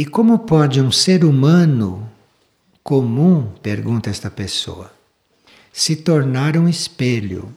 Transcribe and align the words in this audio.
E 0.00 0.06
como 0.06 0.38
pode 0.38 0.80
um 0.80 0.90
ser 0.90 1.26
humano 1.26 2.10
comum, 2.82 3.52
pergunta 3.62 4.08
esta 4.08 4.30
pessoa, 4.30 4.90
se 5.70 5.94
tornar 5.94 6.56
um 6.56 6.66
espelho? 6.66 7.54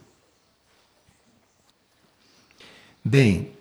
Bem, 3.01 3.53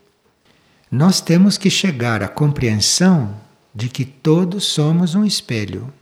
nós 0.90 1.20
temos 1.20 1.56
que 1.56 1.70
chegar 1.70 2.24
à 2.24 2.28
compreensão 2.28 3.40
de 3.72 3.88
que 3.88 4.04
todos 4.04 4.64
somos 4.64 5.14
um 5.14 5.24
espelho 5.24 5.94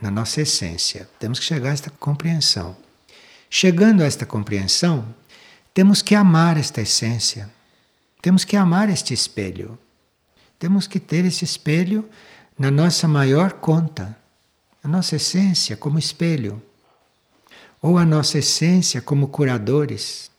na 0.00 0.10
nossa 0.10 0.40
essência. 0.40 1.06
Temos 1.18 1.38
que 1.38 1.44
chegar 1.44 1.68
a 1.68 1.74
esta 1.74 1.90
compreensão. 1.90 2.74
Chegando 3.50 4.02
a 4.02 4.06
esta 4.06 4.24
compreensão, 4.24 5.14
temos 5.74 6.00
que 6.00 6.14
amar 6.14 6.56
esta 6.56 6.80
essência. 6.80 7.52
Temos 8.22 8.42
que 8.42 8.56
amar 8.56 8.88
este 8.88 9.12
espelho. 9.12 9.78
Temos 10.58 10.86
que 10.86 10.98
ter 10.98 11.24
esse 11.24 11.44
espelho 11.44 12.08
na 12.58 12.70
nossa 12.70 13.06
maior 13.06 13.52
conta, 13.52 14.16
a 14.82 14.88
nossa 14.88 15.16
essência 15.16 15.76
como 15.76 15.98
espelho, 15.98 16.62
ou 17.82 17.98
a 17.98 18.04
nossa 18.04 18.38
essência 18.38 19.00
como 19.00 19.28
curadores, 19.28 20.30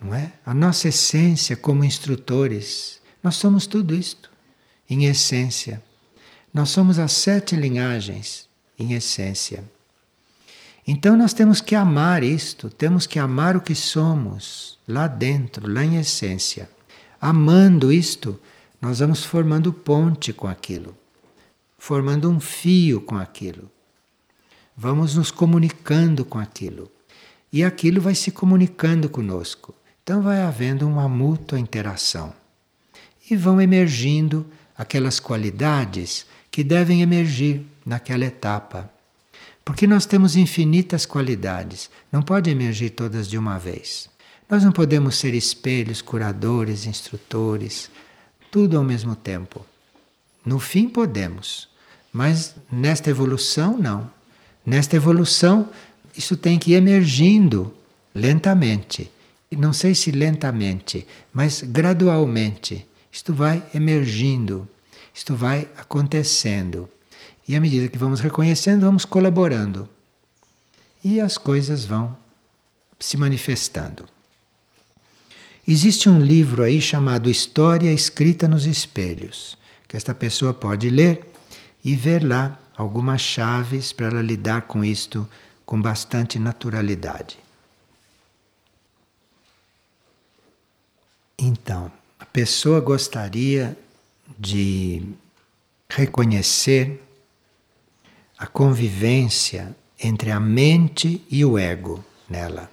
não 0.00 0.14
é? 0.14 0.32
A 0.44 0.52
nossa 0.52 0.88
essência 0.88 1.56
como 1.56 1.84
instrutores. 1.84 3.00
Nós 3.22 3.36
somos 3.36 3.66
tudo 3.66 3.94
isto, 3.94 4.30
em 4.88 5.06
essência. 5.06 5.82
Nós 6.52 6.68
somos 6.68 6.98
as 6.98 7.12
sete 7.12 7.56
linhagens, 7.56 8.48
em 8.78 8.92
essência. 8.92 9.64
Então 10.86 11.16
nós 11.16 11.32
temos 11.32 11.60
que 11.60 11.74
amar 11.74 12.22
isto, 12.22 12.70
temos 12.70 13.06
que 13.06 13.18
amar 13.18 13.56
o 13.56 13.60
que 13.60 13.74
somos, 13.74 14.78
lá 14.86 15.08
dentro, 15.08 15.70
lá 15.70 15.84
em 15.84 15.96
essência. 15.96 16.70
Amando 17.20 17.92
isto, 17.92 18.38
nós 18.80 18.98
vamos 18.98 19.24
formando 19.24 19.72
ponte 19.72 20.32
com 20.32 20.46
aquilo, 20.46 20.96
formando 21.78 22.30
um 22.30 22.38
fio 22.38 23.00
com 23.00 23.16
aquilo. 23.16 23.70
Vamos 24.76 25.14
nos 25.14 25.30
comunicando 25.30 26.24
com 26.24 26.38
aquilo. 26.38 26.90
E 27.52 27.64
aquilo 27.64 28.00
vai 28.00 28.14
se 28.14 28.30
comunicando 28.30 29.08
conosco. 29.08 29.74
Então 30.02 30.20
vai 30.20 30.42
havendo 30.42 30.86
uma 30.86 31.08
mútua 31.08 31.58
interação. 31.58 32.34
E 33.30 33.34
vão 33.34 33.60
emergindo 33.60 34.46
aquelas 34.76 35.18
qualidades 35.18 36.26
que 36.50 36.62
devem 36.62 37.00
emergir 37.00 37.66
naquela 37.84 38.24
etapa. 38.24 38.90
Porque 39.64 39.86
nós 39.86 40.06
temos 40.06 40.36
infinitas 40.36 41.06
qualidades, 41.06 41.90
não 42.12 42.22
pode 42.22 42.50
emergir 42.50 42.90
todas 42.90 43.28
de 43.28 43.36
uma 43.36 43.58
vez. 43.58 44.08
Nós 44.48 44.62
não 44.62 44.70
podemos 44.70 45.16
ser 45.16 45.34
espelhos, 45.34 46.00
curadores, 46.00 46.86
instrutores, 46.86 47.90
tudo 48.50 48.76
ao 48.76 48.84
mesmo 48.84 49.14
tempo. 49.14 49.64
No 50.44 50.58
fim 50.58 50.88
podemos, 50.88 51.68
mas 52.12 52.54
nesta 52.70 53.10
evolução 53.10 53.76
não. 53.76 54.10
Nesta 54.64 54.96
evolução, 54.96 55.68
isso 56.16 56.36
tem 56.36 56.58
que 56.58 56.72
ir 56.72 56.74
emergindo 56.74 57.72
lentamente 58.14 59.10
não 59.56 59.72
sei 59.72 59.94
se 59.94 60.10
lentamente, 60.10 61.06
mas 61.32 61.62
gradualmente, 61.62 62.86
isto 63.10 63.32
vai 63.32 63.62
emergindo, 63.74 64.68
isto 65.14 65.34
vai 65.34 65.68
acontecendo. 65.76 66.88
E 67.48 67.54
à 67.54 67.60
medida 67.60 67.88
que 67.88 67.98
vamos 67.98 68.20
reconhecendo, 68.20 68.82
vamos 68.82 69.04
colaborando. 69.04 69.88
E 71.02 71.20
as 71.20 71.38
coisas 71.38 71.84
vão 71.84 72.16
se 72.98 73.16
manifestando. 73.16 74.04
Existe 75.68 76.08
um 76.08 76.20
livro 76.20 76.62
aí 76.62 76.80
chamado 76.80 77.28
História 77.28 77.92
Escrita 77.92 78.46
nos 78.46 78.66
Espelhos, 78.66 79.58
que 79.88 79.96
esta 79.96 80.14
pessoa 80.14 80.54
pode 80.54 80.88
ler 80.88 81.28
e 81.84 81.96
ver 81.96 82.24
lá 82.24 82.56
algumas 82.76 83.20
chaves 83.20 83.92
para 83.92 84.06
ela 84.06 84.22
lidar 84.22 84.62
com 84.62 84.84
isto 84.84 85.28
com 85.64 85.82
bastante 85.82 86.38
naturalidade. 86.38 87.36
Então, 91.36 91.90
a 92.16 92.24
pessoa 92.24 92.80
gostaria 92.80 93.76
de 94.38 95.02
reconhecer 95.88 97.02
a 98.38 98.46
convivência 98.46 99.74
entre 99.98 100.30
a 100.30 100.38
mente 100.38 101.24
e 101.28 101.44
o 101.44 101.58
ego 101.58 102.04
nela. 102.28 102.70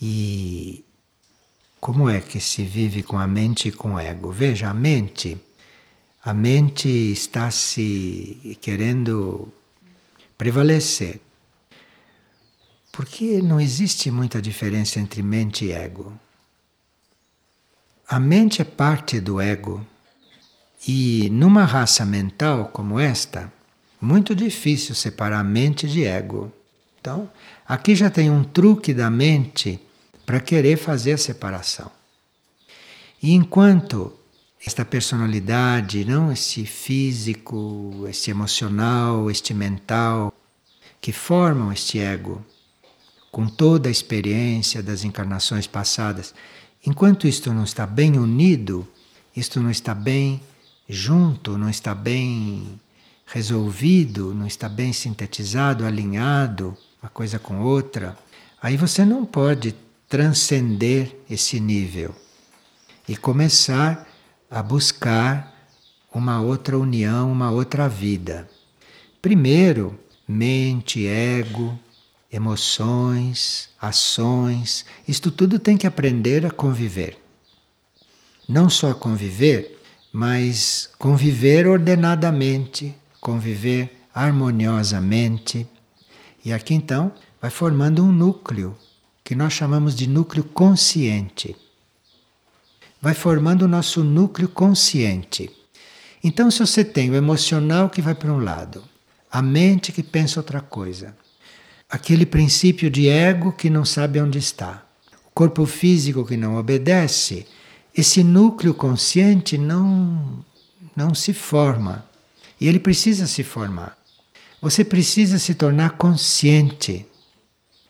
E 0.00 0.84
como 1.80 2.08
é 2.08 2.20
que 2.20 2.40
se 2.40 2.64
vive 2.64 3.02
com 3.02 3.18
a 3.18 3.26
mente 3.26 3.68
e 3.68 3.72
com 3.72 3.94
o 3.94 3.98
ego? 3.98 4.32
Veja, 4.32 4.68
a 4.68 4.74
mente, 4.74 5.38
a 6.24 6.34
mente 6.34 6.88
está 6.88 7.50
se 7.50 8.58
querendo 8.60 9.52
prevalecer. 10.36 11.20
Porque 12.90 13.40
não 13.40 13.60
existe 13.60 14.10
muita 14.10 14.42
diferença 14.42 14.98
entre 14.98 15.22
mente 15.22 15.66
e 15.66 15.72
ego. 15.72 16.12
A 18.08 18.18
mente 18.18 18.60
é 18.60 18.64
parte 18.64 19.20
do 19.20 19.40
ego. 19.40 19.86
E 20.86 21.28
numa 21.30 21.64
raça 21.64 22.04
mental 22.04 22.70
como 22.72 22.98
esta, 22.98 23.52
muito 24.00 24.34
difícil 24.34 24.94
separar 24.94 25.44
mente 25.44 25.86
de 25.86 26.04
ego. 26.04 26.52
Então, 27.00 27.30
aqui 27.66 27.94
já 27.94 28.10
tem 28.10 28.30
um 28.30 28.42
truque 28.42 28.92
da 28.92 29.10
mente 29.10 29.80
para 30.28 30.40
querer 30.40 30.76
fazer 30.76 31.12
a 31.12 31.18
separação. 31.18 31.90
E 33.22 33.32
enquanto 33.32 34.12
esta 34.62 34.84
personalidade, 34.84 36.04
não 36.04 36.30
esse 36.30 36.66
físico, 36.66 38.04
este 38.06 38.30
emocional, 38.30 39.30
este 39.30 39.54
mental, 39.54 40.30
que 41.00 41.12
formam 41.12 41.72
este 41.72 41.98
ego, 41.98 42.44
com 43.32 43.46
toda 43.46 43.88
a 43.88 43.90
experiência 43.90 44.82
das 44.82 45.02
encarnações 45.02 45.66
passadas, 45.66 46.34
Enquanto 46.86 47.26
isto 47.26 47.52
não 47.52 47.64
está 47.64 47.86
bem 47.86 48.18
unido, 48.18 48.86
isto 49.34 49.60
não 49.60 49.70
está 49.70 49.94
bem 49.94 50.40
junto, 50.88 51.58
não 51.58 51.68
está 51.68 51.92
bem 51.94 52.80
resolvido, 53.26 54.32
não 54.32 54.46
está 54.46 54.68
bem 54.68 54.92
sintetizado, 54.92 55.84
alinhado, 55.84 56.76
uma 57.02 57.10
coisa 57.10 57.38
com 57.38 57.60
outra, 57.60 58.16
aí 58.62 58.76
você 58.76 59.04
não 59.04 59.24
pode 59.24 59.74
transcender 60.08 61.14
esse 61.28 61.60
nível 61.60 62.14
e 63.06 63.14
começar 63.14 64.08
a 64.50 64.62
buscar 64.62 65.54
uma 66.12 66.40
outra 66.40 66.78
união, 66.78 67.30
uma 67.30 67.50
outra 67.50 67.88
vida. 67.88 68.48
Primeiro, 69.20 69.98
mente, 70.26 71.06
ego, 71.06 71.78
emoções, 72.32 73.68
ações, 73.80 74.86
isto 75.06 75.30
tudo 75.30 75.58
tem 75.58 75.76
que 75.76 75.86
aprender 75.86 76.46
a 76.46 76.50
conviver. 76.50 77.18
Não 78.48 78.70
só 78.70 78.94
conviver, 78.94 79.78
mas 80.10 80.88
conviver 80.98 81.66
ordenadamente, 81.66 82.94
conviver 83.20 83.94
harmoniosamente. 84.14 85.68
E 86.42 86.50
aqui 86.50 86.72
então 86.72 87.12
vai 87.42 87.50
formando 87.50 88.02
um 88.02 88.10
núcleo 88.10 88.74
que 89.28 89.34
nós 89.34 89.52
chamamos 89.52 89.94
de 89.94 90.06
núcleo 90.06 90.42
consciente. 90.42 91.54
Vai 92.98 93.12
formando 93.12 93.66
o 93.66 93.68
nosso 93.68 94.02
núcleo 94.02 94.48
consciente. 94.48 95.50
Então, 96.24 96.50
se 96.50 96.60
você 96.60 96.82
tem 96.82 97.10
o 97.10 97.14
emocional 97.14 97.90
que 97.90 98.00
vai 98.00 98.14
para 98.14 98.32
um 98.32 98.42
lado, 98.42 98.82
a 99.30 99.42
mente 99.42 99.92
que 99.92 100.02
pensa 100.02 100.40
outra 100.40 100.62
coisa, 100.62 101.14
aquele 101.90 102.24
princípio 102.24 102.90
de 102.90 103.06
ego 103.06 103.52
que 103.52 103.68
não 103.68 103.84
sabe 103.84 104.18
onde 104.18 104.38
está, 104.38 104.82
o 105.26 105.30
corpo 105.34 105.66
físico 105.66 106.24
que 106.24 106.38
não 106.38 106.56
obedece, 106.56 107.46
esse 107.94 108.24
núcleo 108.24 108.72
consciente 108.72 109.58
não, 109.58 110.42
não 110.96 111.14
se 111.14 111.34
forma. 111.34 112.02
E 112.58 112.66
ele 112.66 112.78
precisa 112.78 113.26
se 113.26 113.44
formar. 113.44 113.94
Você 114.62 114.82
precisa 114.82 115.38
se 115.38 115.54
tornar 115.54 115.98
consciente. 115.98 117.04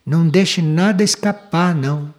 Não 0.08 0.28
deixe 0.28 0.62
nada 0.62 1.05
escapar, 1.05 1.75
não. 1.75 2.14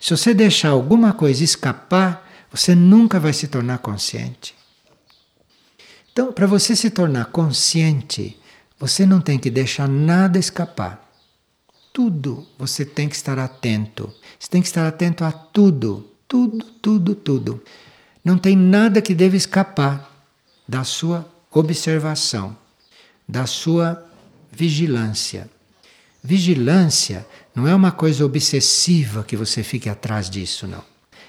Se 0.00 0.10
você 0.10 0.34
deixar 0.34 0.70
alguma 0.70 1.12
coisa 1.12 1.42
escapar, 1.42 2.30
você 2.50 2.74
nunca 2.74 3.18
vai 3.18 3.32
se 3.32 3.48
tornar 3.48 3.78
consciente. 3.78 4.54
Então, 6.12 6.32
para 6.32 6.46
você 6.46 6.76
se 6.76 6.90
tornar 6.90 7.26
consciente, 7.26 8.38
você 8.78 9.06
não 9.06 9.20
tem 9.20 9.38
que 9.38 9.50
deixar 9.50 9.88
nada 9.88 10.38
escapar 10.38 11.04
tudo 11.94 12.44
você 12.58 12.84
tem 12.84 13.08
que 13.08 13.14
estar 13.14 13.38
atento. 13.38 14.12
Você 14.36 14.50
tem 14.50 14.60
que 14.60 14.66
estar 14.66 14.84
atento 14.84 15.24
a 15.24 15.30
tudo, 15.30 16.10
tudo, 16.26 16.64
tudo, 16.82 17.14
tudo. 17.14 17.62
Não 18.24 18.36
tem 18.36 18.56
nada 18.56 19.00
que 19.00 19.14
deve 19.14 19.36
escapar 19.36 20.10
da 20.66 20.82
sua 20.82 21.24
observação, 21.52 22.56
da 23.28 23.46
sua 23.46 24.04
vigilância. 24.50 25.48
Vigilância 26.26 27.26
não 27.54 27.68
é 27.68 27.74
uma 27.74 27.92
coisa 27.92 28.24
obsessiva 28.24 29.22
que 29.22 29.36
você 29.36 29.62
fique 29.62 29.90
atrás 29.90 30.30
disso, 30.30 30.66
não. 30.66 30.82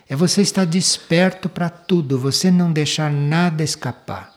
É 0.07 0.15
você 0.15 0.41
estar 0.41 0.63
desperto 0.65 1.49
para 1.49 1.69
tudo, 1.69 2.17
você 2.17 2.49
não 2.49 2.71
deixar 2.71 3.11
nada 3.11 3.61
escapar. 3.61 4.33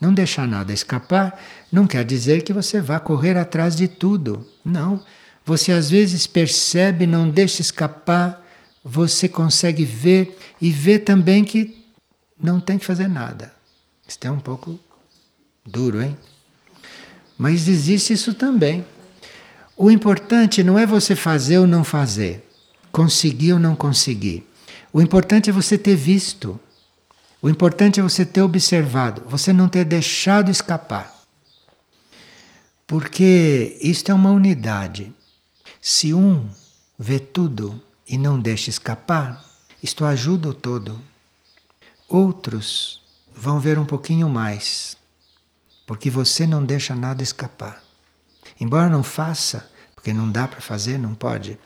Não 0.00 0.14
deixar 0.14 0.48
nada 0.48 0.72
escapar 0.72 1.38
não 1.70 1.86
quer 1.86 2.06
dizer 2.06 2.42
que 2.42 2.54
você 2.54 2.80
vá 2.80 2.98
correr 2.98 3.36
atrás 3.36 3.76
de 3.76 3.86
tudo. 3.86 4.48
Não. 4.64 5.04
Você 5.44 5.72
às 5.72 5.90
vezes 5.90 6.26
percebe, 6.26 7.06
não 7.06 7.28
deixa 7.28 7.60
escapar, 7.60 8.42
você 8.82 9.28
consegue 9.28 9.84
ver 9.84 10.38
e 10.58 10.70
ver 10.70 11.00
também 11.00 11.44
que 11.44 11.84
não 12.42 12.58
tem 12.58 12.78
que 12.78 12.86
fazer 12.86 13.08
nada. 13.08 13.52
Isso 14.08 14.18
é 14.22 14.30
um 14.30 14.40
pouco 14.40 14.80
duro, 15.66 16.00
hein? 16.00 16.16
Mas 17.36 17.68
existe 17.68 18.14
isso 18.14 18.32
também. 18.32 18.86
O 19.82 19.90
importante 19.90 20.62
não 20.62 20.78
é 20.78 20.84
você 20.84 21.16
fazer 21.16 21.56
ou 21.56 21.66
não 21.66 21.82
fazer, 21.82 22.46
conseguir 22.92 23.54
ou 23.54 23.58
não 23.58 23.74
conseguir. 23.74 24.46
O 24.92 25.00
importante 25.00 25.48
é 25.48 25.52
você 25.54 25.78
ter 25.78 25.96
visto. 25.96 26.60
O 27.40 27.48
importante 27.48 27.98
é 27.98 28.02
você 28.02 28.26
ter 28.26 28.42
observado, 28.42 29.22
você 29.26 29.54
não 29.54 29.70
ter 29.70 29.86
deixado 29.86 30.50
escapar. 30.50 31.24
Porque 32.86 33.78
isto 33.80 34.12
é 34.12 34.14
uma 34.14 34.30
unidade. 34.30 35.14
Se 35.80 36.12
um 36.12 36.46
vê 36.98 37.18
tudo 37.18 37.82
e 38.06 38.18
não 38.18 38.38
deixa 38.38 38.68
escapar, 38.68 39.42
isto 39.82 40.04
ajuda 40.04 40.50
o 40.50 40.52
todo. 40.52 41.00
Outros 42.06 43.02
vão 43.34 43.58
ver 43.58 43.78
um 43.78 43.86
pouquinho 43.86 44.28
mais, 44.28 44.94
porque 45.86 46.10
você 46.10 46.46
não 46.46 46.62
deixa 46.62 46.94
nada 46.94 47.22
escapar. 47.22 47.89
Embora 48.60 48.90
não 48.90 49.02
faça, 49.02 49.70
porque 49.94 50.12
não 50.12 50.30
dá 50.30 50.46
para 50.46 50.60
fazer, 50.60 50.98
não 50.98 51.14
pode. 51.14 51.58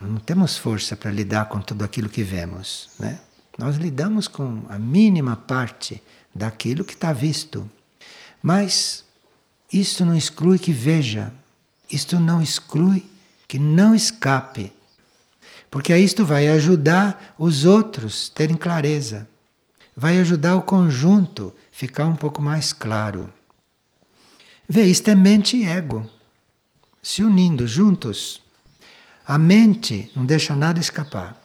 Não 0.00 0.18
temos 0.18 0.56
força 0.56 0.96
para 0.96 1.10
lidar 1.10 1.48
com 1.48 1.60
tudo 1.60 1.84
aquilo 1.84 2.08
que 2.08 2.22
vemos, 2.22 2.90
né? 2.98 3.18
Nós 3.58 3.76
lidamos 3.76 4.28
com 4.28 4.62
a 4.68 4.78
mínima 4.78 5.34
parte 5.34 6.02
daquilo 6.34 6.84
que 6.84 6.92
está 6.92 7.12
visto. 7.12 7.68
Mas 8.42 9.04
isto 9.72 10.04
não 10.04 10.14
exclui 10.14 10.58
que 10.58 10.72
veja, 10.72 11.32
isto 11.90 12.20
não 12.20 12.42
exclui 12.42 13.04
que 13.48 13.58
não 13.58 13.94
escape. 13.94 14.72
Porque 15.70 15.92
aí 15.92 16.04
isto 16.04 16.24
vai 16.24 16.48
ajudar 16.48 17.34
os 17.38 17.64
outros 17.64 18.28
terem 18.28 18.56
clareza, 18.56 19.28
vai 19.96 20.18
ajudar 20.20 20.56
o 20.56 20.62
conjunto 20.62 21.52
ficar 21.72 22.06
um 22.06 22.16
pouco 22.16 22.40
mais 22.42 22.72
claro. 22.72 23.32
Vê, 24.68 24.84
isto 24.84 25.08
é 25.08 25.14
mente 25.14 25.56
e 25.56 25.64
ego 25.64 26.10
se 27.06 27.22
unindo 27.22 27.68
juntos. 27.68 28.42
A 29.24 29.38
mente 29.38 30.10
não 30.16 30.26
deixa 30.26 30.56
nada 30.56 30.80
escapar. 30.80 31.40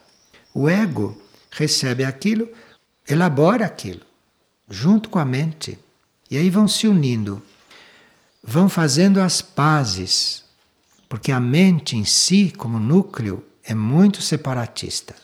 O 0.52 0.68
ego 0.68 1.16
recebe 1.52 2.04
aquilo, 2.04 2.48
elabora 3.08 3.64
aquilo, 3.64 4.00
junto 4.68 5.08
com 5.08 5.20
a 5.20 5.24
mente. 5.24 5.78
E 6.28 6.36
aí 6.36 6.50
vão 6.50 6.66
se 6.66 6.88
unindo, 6.88 7.40
vão 8.42 8.68
fazendo 8.68 9.20
as 9.20 9.40
pazes, 9.40 10.42
porque 11.08 11.30
a 11.30 11.38
mente 11.38 11.96
em 11.96 12.04
si, 12.04 12.52
como 12.56 12.80
núcleo, 12.80 13.44
é 13.62 13.72
muito 13.72 14.20
separatista. 14.20 15.14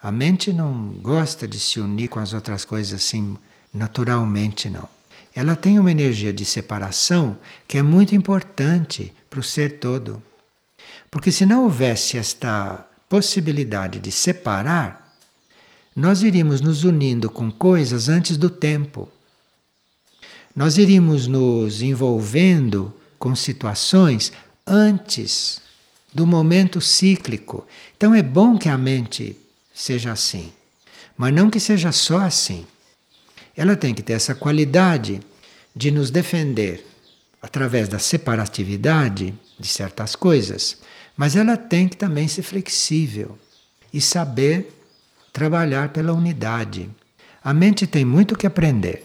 A 0.00 0.12
mente 0.12 0.52
não 0.52 0.92
gosta 1.02 1.48
de 1.48 1.58
se 1.58 1.80
unir 1.80 2.06
com 2.06 2.20
as 2.20 2.32
outras 2.32 2.64
coisas 2.64 2.94
assim 2.94 3.36
naturalmente, 3.74 4.70
não 4.70 4.99
ela 5.34 5.54
tem 5.54 5.78
uma 5.78 5.90
energia 5.90 6.32
de 6.32 6.44
separação 6.44 7.38
que 7.68 7.78
é 7.78 7.82
muito 7.82 8.14
importante 8.14 9.12
para 9.28 9.40
o 9.40 9.42
ser 9.42 9.78
todo. 9.78 10.22
Porque 11.10 11.30
se 11.30 11.46
não 11.46 11.64
houvesse 11.64 12.18
esta 12.18 12.86
possibilidade 13.08 13.98
de 13.98 14.10
separar, 14.10 15.16
nós 15.94 16.22
iríamos 16.22 16.60
nos 16.60 16.84
unindo 16.84 17.30
com 17.30 17.50
coisas 17.50 18.08
antes 18.08 18.36
do 18.36 18.50
tempo. 18.50 19.08
Nós 20.54 20.78
iríamos 20.78 21.26
nos 21.26 21.80
envolvendo 21.82 22.92
com 23.18 23.34
situações 23.36 24.32
antes 24.66 25.60
do 26.12 26.26
momento 26.26 26.80
cíclico. 26.80 27.66
Então 27.96 28.14
é 28.14 28.22
bom 28.22 28.58
que 28.58 28.68
a 28.68 28.76
mente 28.76 29.36
seja 29.72 30.12
assim, 30.12 30.52
mas 31.16 31.32
não 31.32 31.48
que 31.48 31.60
seja 31.60 31.92
só 31.92 32.18
assim 32.18 32.66
ela 33.60 33.76
tem 33.76 33.92
que 33.92 34.02
ter 34.02 34.14
essa 34.14 34.34
qualidade 34.34 35.20
de 35.76 35.90
nos 35.90 36.10
defender 36.10 36.82
através 37.42 37.90
da 37.90 37.98
separatividade 37.98 39.34
de 39.58 39.68
certas 39.68 40.16
coisas, 40.16 40.78
mas 41.14 41.36
ela 41.36 41.58
tem 41.58 41.86
que 41.86 41.94
também 41.94 42.26
ser 42.26 42.40
flexível 42.40 43.38
e 43.92 44.00
saber 44.00 44.74
trabalhar 45.30 45.90
pela 45.90 46.14
unidade. 46.14 46.88
A 47.44 47.52
mente 47.52 47.86
tem 47.86 48.02
muito 48.02 48.34
que 48.34 48.46
aprender. 48.46 49.04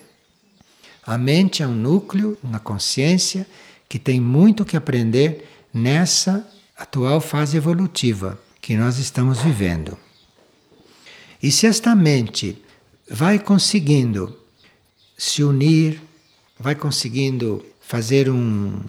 A 1.06 1.18
mente 1.18 1.62
é 1.62 1.68
um 1.68 1.76
núcleo 1.76 2.38
na 2.42 2.58
consciência 2.58 3.46
que 3.90 4.00
tem 4.00 4.22
muito 4.22 4.64
que 4.64 4.78
aprender 4.78 5.50
nessa 5.74 6.50
atual 6.78 7.20
fase 7.20 7.58
evolutiva 7.58 8.40
que 8.62 8.78
nós 8.78 9.00
estamos 9.00 9.42
vivendo. 9.42 9.98
E 11.44 11.52
se 11.52 11.68
esta 11.68 11.94
mente 11.94 12.64
vai 13.10 13.38
conseguindo 13.38 14.45
se 15.18 15.44
unir, 15.44 16.02
vai 16.60 16.76
conseguindo 16.76 17.66
fazer 17.80 18.30
um, 18.30 18.80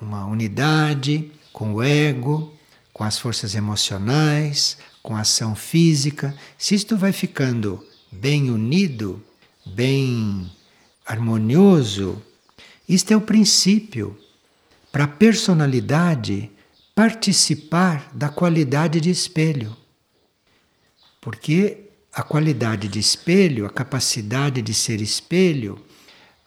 uma 0.00 0.26
unidade 0.26 1.30
com 1.52 1.74
o 1.74 1.82
ego, 1.82 2.54
com 2.92 3.04
as 3.04 3.18
forças 3.18 3.54
emocionais, 3.54 4.78
com 5.02 5.16
a 5.16 5.20
ação 5.20 5.54
física. 5.54 6.34
Se 6.56 6.74
isto 6.74 6.96
vai 6.96 7.12
ficando 7.12 7.84
bem 8.10 8.50
unido, 8.50 9.22
bem 9.66 10.50
harmonioso, 11.04 12.22
isto 12.88 13.12
é 13.12 13.16
o 13.16 13.20
princípio 13.20 14.18
para 14.90 15.04
a 15.04 15.08
personalidade 15.08 16.50
participar 16.94 18.10
da 18.12 18.28
qualidade 18.28 19.00
de 19.00 19.10
espelho. 19.10 19.76
Porque 21.20 21.89
a 22.12 22.22
qualidade 22.22 22.88
de 22.88 22.98
espelho, 22.98 23.64
a 23.64 23.70
capacidade 23.70 24.60
de 24.60 24.74
ser 24.74 25.00
espelho, 25.00 25.80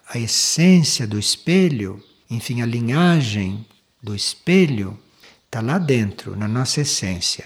a 0.10 0.18
essência 0.19 1.07
do 1.07 1.18
espelho, 1.18 2.04
enfim, 2.30 2.62
a 2.62 2.65
linhagem 2.65 3.65
do 4.01 4.13
espelho, 4.13 5.00
está 5.45 5.62
lá 5.62 5.77
dentro, 5.77 6.36
na 6.36 6.48
nossa 6.48 6.81
essência. 6.81 7.45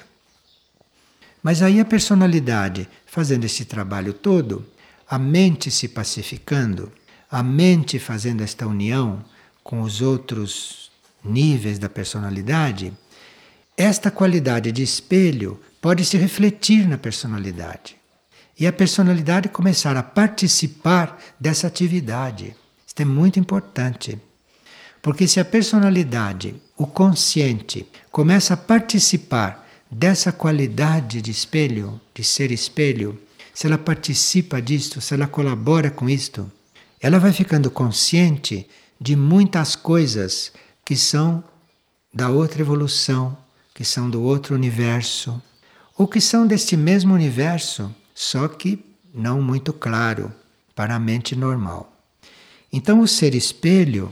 Mas 1.44 1.62
aí 1.62 1.80
a 1.80 1.86
personalidade 1.86 2.90
fazendo 3.06 3.46
esse 3.46 3.66
trabalho 3.66 4.14
todo, 4.14 4.66
a 5.08 5.20
mente 5.20 5.70
se 5.70 5.88
pacificando, 5.88 6.92
a 7.30 7.44
mente 7.44 8.00
fazendo 8.00 8.42
esta 8.42 8.66
união 8.66 9.24
com 9.64 9.82
os 9.82 10.02
outros 10.02 10.92
níveis 11.24 11.78
da 11.78 11.88
personalidade, 11.88 12.92
esta 13.76 14.10
qualidade 14.10 14.72
de 14.72 14.82
espelho 14.82 15.62
pode 15.80 16.04
se 16.04 16.18
refletir 16.18 16.88
na 16.88 16.98
personalidade 16.98 17.97
e 18.60 18.66
a 18.66 18.74
personalidade 18.74 19.50
começar 19.50 19.96
a 19.96 20.04
participar 20.04 21.22
dessa 21.40 21.68
atividade. 21.68 22.56
Isso 22.86 22.96
é 22.98 23.06
muito 23.06 23.40
importante. 23.40 24.20
Porque 25.02 25.28
se 25.28 25.40
a 25.40 25.46
personalidade, 25.46 26.56
o 26.76 26.88
consciente, 26.88 27.88
começa 28.12 28.56
a 28.56 28.58
participar 28.58 29.68
dessa 29.90 30.32
qualidade 30.32 31.22
de 31.22 31.32
espelho, 31.32 32.02
de 32.14 32.24
ser 32.24 32.52
espelho, 32.52 33.20
se 33.54 33.68
ela 33.68 33.78
participa 33.78 34.62
disto, 34.62 35.00
se 35.02 35.14
ela 35.14 35.28
colabora 35.28 35.90
com 35.90 36.10
isto, 36.10 36.52
ela 37.00 37.20
vai 37.20 37.32
ficando 37.32 37.72
consciente 37.72 38.68
de 39.00 39.16
muitas 39.16 39.76
coisas 39.76 40.52
que 40.84 40.96
são 40.96 41.44
da 42.14 42.30
outra 42.30 42.62
evolução, 42.62 43.38
que 43.74 43.84
são 43.84 44.10
do 44.10 44.22
outro 44.24 44.56
universo, 44.56 45.42
ou 45.98 46.08
que 46.08 46.20
são 46.20 46.46
deste 46.46 46.76
mesmo 46.76 47.14
universo, 47.14 47.94
só 48.20 48.48
que 48.48 48.84
não 49.14 49.40
muito 49.44 49.72
claro 49.72 50.34
para 50.74 50.96
a 50.96 51.00
mente 51.00 51.36
normal. 51.36 51.96
Então, 52.74 53.00
o 53.02 53.08
ser 53.08 53.36
espelho 53.36 54.12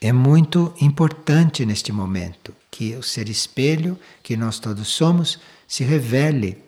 é 0.00 0.12
muito 0.12 0.74
importante 0.80 1.64
neste 1.64 1.92
momento, 1.92 2.52
que 2.68 2.96
o 2.96 3.02
ser 3.02 3.28
espelho, 3.28 3.96
que 4.24 4.36
nós 4.36 4.58
todos 4.58 4.88
somos, 4.88 5.38
se 5.68 5.84
revele, 5.84 6.58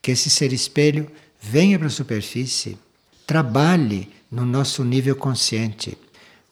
que 0.00 0.12
esse 0.12 0.30
ser 0.30 0.54
espelho 0.54 1.06
venha 1.38 1.78
para 1.78 1.88
a 1.88 1.90
superfície, 1.90 2.78
trabalhe 3.26 4.08
no 4.32 4.46
nosso 4.46 4.82
nível 4.82 5.14
consciente. 5.14 5.98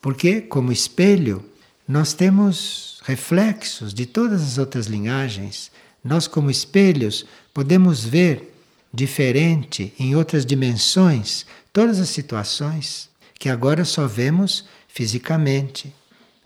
Porque, 0.03 0.43
como 0.43 0.71
espelho, 0.71 1.43
nós 1.89 2.13
temos 2.13 3.01
reflexos 3.03 3.95
de 3.95 4.05
todas 4.05 4.43
as 4.43 4.59
outras 4.59 4.89
linhagens. 4.89 5.71
Nós, 6.05 6.29
como 6.29 6.51
espelhos, 6.51 7.25
podemos 7.55 8.05
ver 8.05 8.58
diferente 8.93 9.93
em 9.99 10.15
outras 10.17 10.45
dimensões 10.47 11.47
todas 11.73 12.01
as 12.01 12.09
situações 12.09 13.09
que 13.39 13.49
agora 13.49 13.85
só 13.85 14.07
vemos 14.07 14.67
fisicamente, 14.89 15.95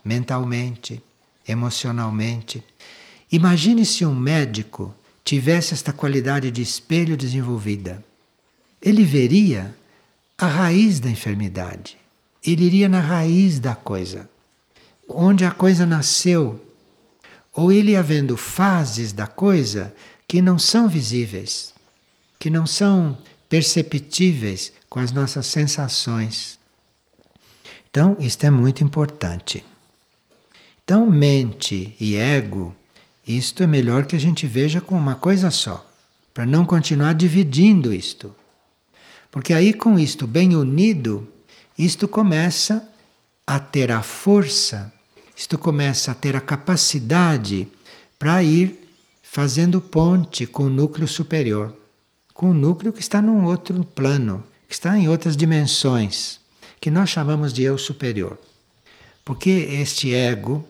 mentalmente, 0.03 1.01
emocionalmente. 1.47 2.63
Imagine 3.31 3.85
se 3.85 4.05
um 4.05 4.13
médico 4.13 4.93
tivesse 5.23 5.73
esta 5.73 5.91
qualidade 5.91 6.51
de 6.51 6.61
espelho 6.61 7.17
desenvolvida, 7.17 8.03
ele 8.81 9.03
veria 9.03 9.73
a 10.37 10.45
raiz 10.45 10.99
da 10.99 11.09
enfermidade. 11.09 11.97
Ele 12.45 12.65
iria 12.65 12.89
na 12.89 12.99
raiz 12.99 13.59
da 13.59 13.73
coisa, 13.73 14.29
onde 15.07 15.45
a 15.45 15.51
coisa 15.51 15.85
nasceu. 15.85 16.63
Ou 17.53 17.71
ele 17.71 17.91
ia 17.91 18.03
vendo 18.03 18.35
fases 18.35 19.13
da 19.13 19.25
coisa 19.25 19.95
que 20.27 20.41
não 20.41 20.59
são 20.59 20.89
visíveis, 20.89 21.72
que 22.43 22.49
não 22.49 22.67
são 22.67 23.17
perceptíveis 23.47 24.73
com 24.89 24.99
as 24.99 25.13
nossas 25.13 25.45
sensações. 25.45 26.59
Então, 27.89 28.17
isto 28.19 28.43
é 28.43 28.49
muito 28.49 28.83
importante. 28.83 29.63
Então, 30.83 31.09
mente 31.09 31.95
e 32.01 32.17
ego, 32.17 32.75
isto 33.25 33.63
é 33.63 33.65
melhor 33.65 34.05
que 34.05 34.17
a 34.17 34.19
gente 34.19 34.45
veja 34.45 34.81
como 34.81 34.99
uma 34.99 35.15
coisa 35.15 35.49
só, 35.49 35.89
para 36.33 36.45
não 36.45 36.65
continuar 36.65 37.13
dividindo 37.13 37.93
isto. 37.93 38.35
Porque 39.31 39.53
aí, 39.53 39.71
com 39.71 39.97
isto 39.97 40.27
bem 40.27 40.53
unido, 40.53 41.25
isto 41.77 42.09
começa 42.09 42.85
a 43.47 43.57
ter 43.57 43.89
a 43.89 44.01
força, 44.01 44.91
isto 45.33 45.57
começa 45.57 46.11
a 46.11 46.13
ter 46.13 46.35
a 46.35 46.41
capacidade 46.41 47.69
para 48.19 48.43
ir 48.43 48.85
fazendo 49.21 49.79
ponte 49.79 50.45
com 50.45 50.63
o 50.63 50.69
núcleo 50.69 51.07
superior, 51.07 51.73
com 52.33 52.49
o 52.49 52.53
núcleo 52.53 52.91
que 52.91 53.01
está 53.01 53.21
num 53.21 53.45
outro 53.45 53.83
plano, 53.83 54.43
que 54.67 54.73
está 54.73 54.97
em 54.97 55.07
outras 55.07 55.37
dimensões, 55.37 56.39
que 56.81 56.89
nós 56.89 57.09
chamamos 57.09 57.53
de 57.53 57.63
eu 57.63 57.77
superior. 57.77 58.37
Porque 59.23 59.49
este 59.49 60.13
ego, 60.13 60.67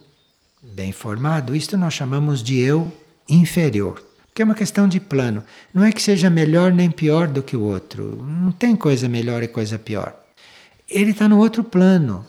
bem 0.62 0.91
formado, 0.91 1.55
isto 1.55 1.77
nós 1.77 1.93
chamamos 1.93 2.43
de 2.43 2.60
eu 2.60 2.91
inferior. 3.27 4.03
Que 4.34 4.41
é 4.41 4.46
uma 4.46 4.55
questão 4.55 4.88
de 4.88 5.00
plano. 5.00 5.43
Não 5.74 5.84
é 5.84 5.91
que 5.91 6.01
seja 6.01 6.29
melhor 6.29 6.72
nem 6.72 6.89
pior 6.89 7.27
do 7.27 7.43
que 7.43 7.55
o 7.55 7.62
outro. 7.62 8.24
Não 8.24 8.51
tem 8.51 8.75
coisa 8.75 9.08
melhor 9.08 9.43
e 9.43 9.48
coisa 9.48 9.77
pior. 9.77 10.15
Ele 10.89 11.12
está 11.12 11.29
no 11.29 11.38
outro 11.38 11.63
plano. 11.63 12.25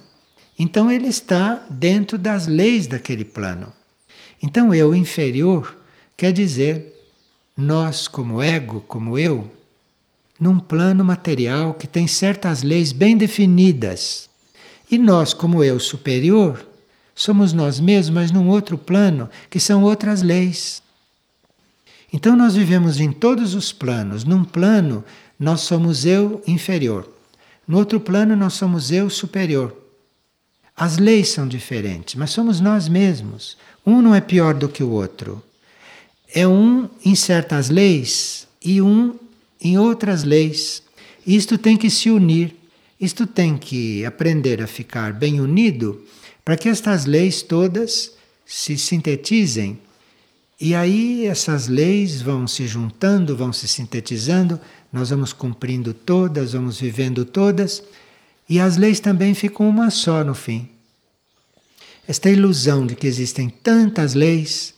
Então 0.59 0.91
ele 0.91 1.09
está 1.09 1.67
dentro 1.69 2.17
das 2.17 2.47
leis 2.47 2.87
daquele 2.87 3.25
plano. 3.25 3.73
Então 4.43 4.75
eu 4.75 4.95
inferior 4.95 5.77
quer 6.17 6.33
dizer 6.33 6.94
nós 7.57 8.09
como 8.09 8.43
ego, 8.43 8.81
como 8.89 9.19
eu, 9.19 9.51
num 10.39 10.59
plano 10.59 11.05
material 11.05 11.75
que 11.75 11.87
tem 11.87 12.07
certas 12.07 12.63
leis 12.63 12.93
bem 12.93 13.17
definidas. 13.17 14.29
E 14.91 14.99
nós 14.99 15.33
como 15.33 15.63
eu 15.63 15.79
superior 15.81 16.67
Somos 17.15 17.53
nós 17.53 17.79
mesmos, 17.79 18.15
mas 18.15 18.31
num 18.33 18.49
outro 18.49 18.77
plano, 18.77 19.31
que 19.49 19.61
são 19.61 19.85
outras 19.85 20.21
leis. 20.21 20.83
Então 22.13 22.35
nós 22.35 22.57
vivemos 22.57 22.99
em 22.99 23.13
todos 23.13 23.55
os 23.55 23.73
planos. 23.73 24.25
Num 24.25 24.45
plano, 24.45 25.05
nós 25.39 25.61
somos 25.61 26.05
eu 26.05 26.43
inferior. 26.47 27.09
No 27.67 27.79
outro 27.79 28.01
plano, 28.01 28.35
nós 28.35 28.55
somos 28.55 28.91
eu 28.91 29.09
superior. 29.09 29.75
As 30.77 30.99
leis 30.99 31.29
são 31.29 31.47
diferentes, 31.47 32.17
mas 32.17 32.31
somos 32.31 32.61
nós 32.61 32.89
mesmos. 32.89 33.57
Um 33.87 34.03
não 34.03 34.15
é 34.15 34.21
pior 34.21 34.55
do 34.55 34.69
que 34.69 34.83
o 34.83 34.91
outro. 34.91 35.43
É 36.37 36.49
um 36.49 36.91
em 37.05 37.15
certas 37.15 37.71
leis 37.71 38.49
e 38.61 38.83
um 38.83 39.15
em 39.61 39.79
outras 39.79 40.25
leis. 40.25 40.83
Isto 41.25 41.57
tem 41.57 41.77
que 41.77 41.89
se 41.89 42.11
unir. 42.11 42.57
Isto 43.01 43.25
tem 43.25 43.57
que 43.57 44.05
aprender 44.05 44.61
a 44.61 44.67
ficar 44.67 45.13
bem 45.13 45.41
unido 45.41 46.05
para 46.45 46.57
que 46.57 46.69
estas 46.69 47.07
leis 47.07 47.41
todas 47.41 48.13
se 48.45 48.77
sintetizem. 48.77 49.79
E 50.61 50.75
aí 50.75 51.27
essas 51.27 51.69
leis 51.69 52.21
vão 52.21 52.47
se 52.47 52.67
juntando, 52.67 53.37
vão 53.37 53.53
se 53.53 53.67
sintetizando, 53.69 54.61
nós 54.93 55.11
vamos 55.11 55.33
cumprindo 55.33 55.95
todas, 55.95 56.53
vamos 56.53 56.81
vivendo 56.81 57.25
todas, 57.25 57.83
e 58.49 58.61
as 58.61 58.77
leis 58.77 59.01
também 59.01 59.35
ficam 59.35 59.69
uma 59.69 59.91
só 59.91 60.23
no 60.23 60.35
fim. 60.35 60.69
Esta 62.07 62.31
ilusão 62.31 62.87
de 62.87 62.95
que 62.95 63.07
existem 63.07 63.49
tantas 63.49 64.15
leis, 64.15 64.74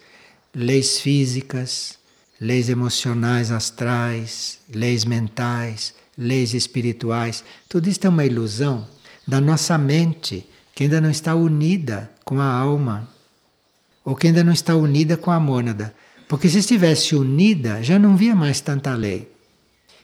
leis 0.59 0.99
físicas, 0.99 1.99
leis 2.41 2.71
emocionais 2.71 3.51
astrais, 3.51 4.59
leis 4.73 5.05
mentais, 5.05 5.95
leis 6.17 6.55
espirituais, 6.55 7.45
tudo 7.69 7.91
isto 7.91 8.07
é 8.07 8.09
uma 8.09 8.25
ilusão 8.25 8.89
da 9.29 9.39
nossa 9.39 9.77
mente 9.77 10.49
que 10.75 10.85
ainda 10.85 10.99
não 10.99 11.11
está 11.11 11.35
unida 11.35 12.11
com 12.25 12.41
a 12.41 12.51
alma, 12.51 13.07
ou 14.03 14.17
que 14.17 14.29
ainda 14.29 14.43
não 14.43 14.53
está 14.53 14.75
unida 14.75 15.17
com 15.19 15.31
a 15.31 15.39
mônada. 15.39 15.95
Porque 16.27 16.49
se 16.49 16.59
estivesse 16.59 17.15
unida, 17.15 17.83
já 17.83 17.99
não 17.99 18.17
via 18.17 18.35
mais 18.35 18.61
tanta 18.61 18.95
lei. 18.95 19.31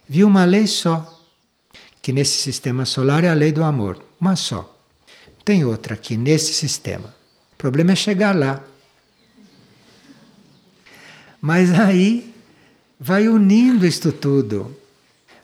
Via 0.07 0.27
uma 0.27 0.45
lei 0.45 0.67
só, 0.67 1.21
que 2.01 2.13
nesse 2.13 2.37
sistema 2.37 2.85
solar 2.85 3.23
é 3.23 3.29
a 3.29 3.33
lei 3.33 3.51
do 3.51 3.63
amor, 3.63 4.03
uma 4.21 4.35
só. 4.35 4.69
Tem 5.43 5.65
outra 5.65 5.95
aqui 5.95 6.15
nesse 6.15 6.53
sistema. 6.53 7.13
O 7.53 7.57
problema 7.57 7.93
é 7.93 7.95
chegar 7.95 8.35
lá. 8.35 8.63
Mas 11.45 11.77
aí 11.77 12.33
vai 12.97 13.27
unindo 13.27 13.85
isto 13.85 14.13
tudo. 14.13 14.73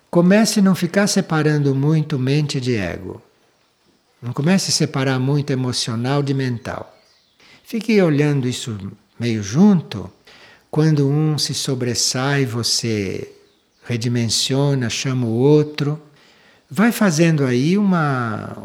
Comece 0.09 0.61
a 0.61 0.63
não 0.63 0.73
ficar 0.73 1.07
separando 1.07 1.75
muito 1.75 2.17
mente 2.17 2.61
de 2.61 2.73
ego. 2.73 3.21
Não 4.21 4.31
comece 4.31 4.69
a 4.69 4.73
separar 4.73 5.19
muito 5.19 5.51
emocional 5.51 6.23
de 6.23 6.33
mental. 6.33 6.97
Fique 7.65 8.01
olhando 8.01 8.47
isso 8.47 8.77
meio 9.19 9.43
junto. 9.43 10.09
Quando 10.71 11.09
um 11.09 11.37
se 11.37 11.53
sobressai, 11.53 12.45
você 12.45 13.29
redimensiona, 13.83 14.89
chama 14.89 15.25
o 15.25 15.33
outro. 15.33 16.01
Vai 16.71 16.93
fazendo 16.93 17.43
aí 17.43 17.77
uma, 17.77 18.57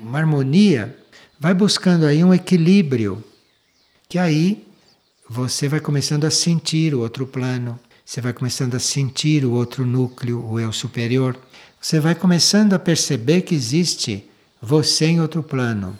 uma 0.00 0.18
harmonia, 0.18 0.96
vai 1.38 1.52
buscando 1.52 2.06
aí 2.06 2.24
um 2.24 2.32
equilíbrio, 2.32 3.22
que 4.08 4.18
aí 4.18 4.66
você 5.28 5.68
vai 5.68 5.78
começando 5.78 6.24
a 6.24 6.30
sentir 6.30 6.94
o 6.94 7.00
outro 7.00 7.26
plano, 7.26 7.78
você 8.02 8.18
vai 8.22 8.32
começando 8.32 8.74
a 8.74 8.80
sentir 8.80 9.44
o 9.44 9.52
outro 9.52 9.84
núcleo, 9.84 10.42
o 10.42 10.58
eu 10.58 10.72
superior. 10.72 11.38
Você 11.78 12.00
vai 12.00 12.14
começando 12.14 12.72
a 12.72 12.78
perceber 12.78 13.42
que 13.42 13.54
existe 13.54 14.28
você 14.62 15.04
em 15.04 15.20
outro 15.20 15.42
plano, 15.42 15.98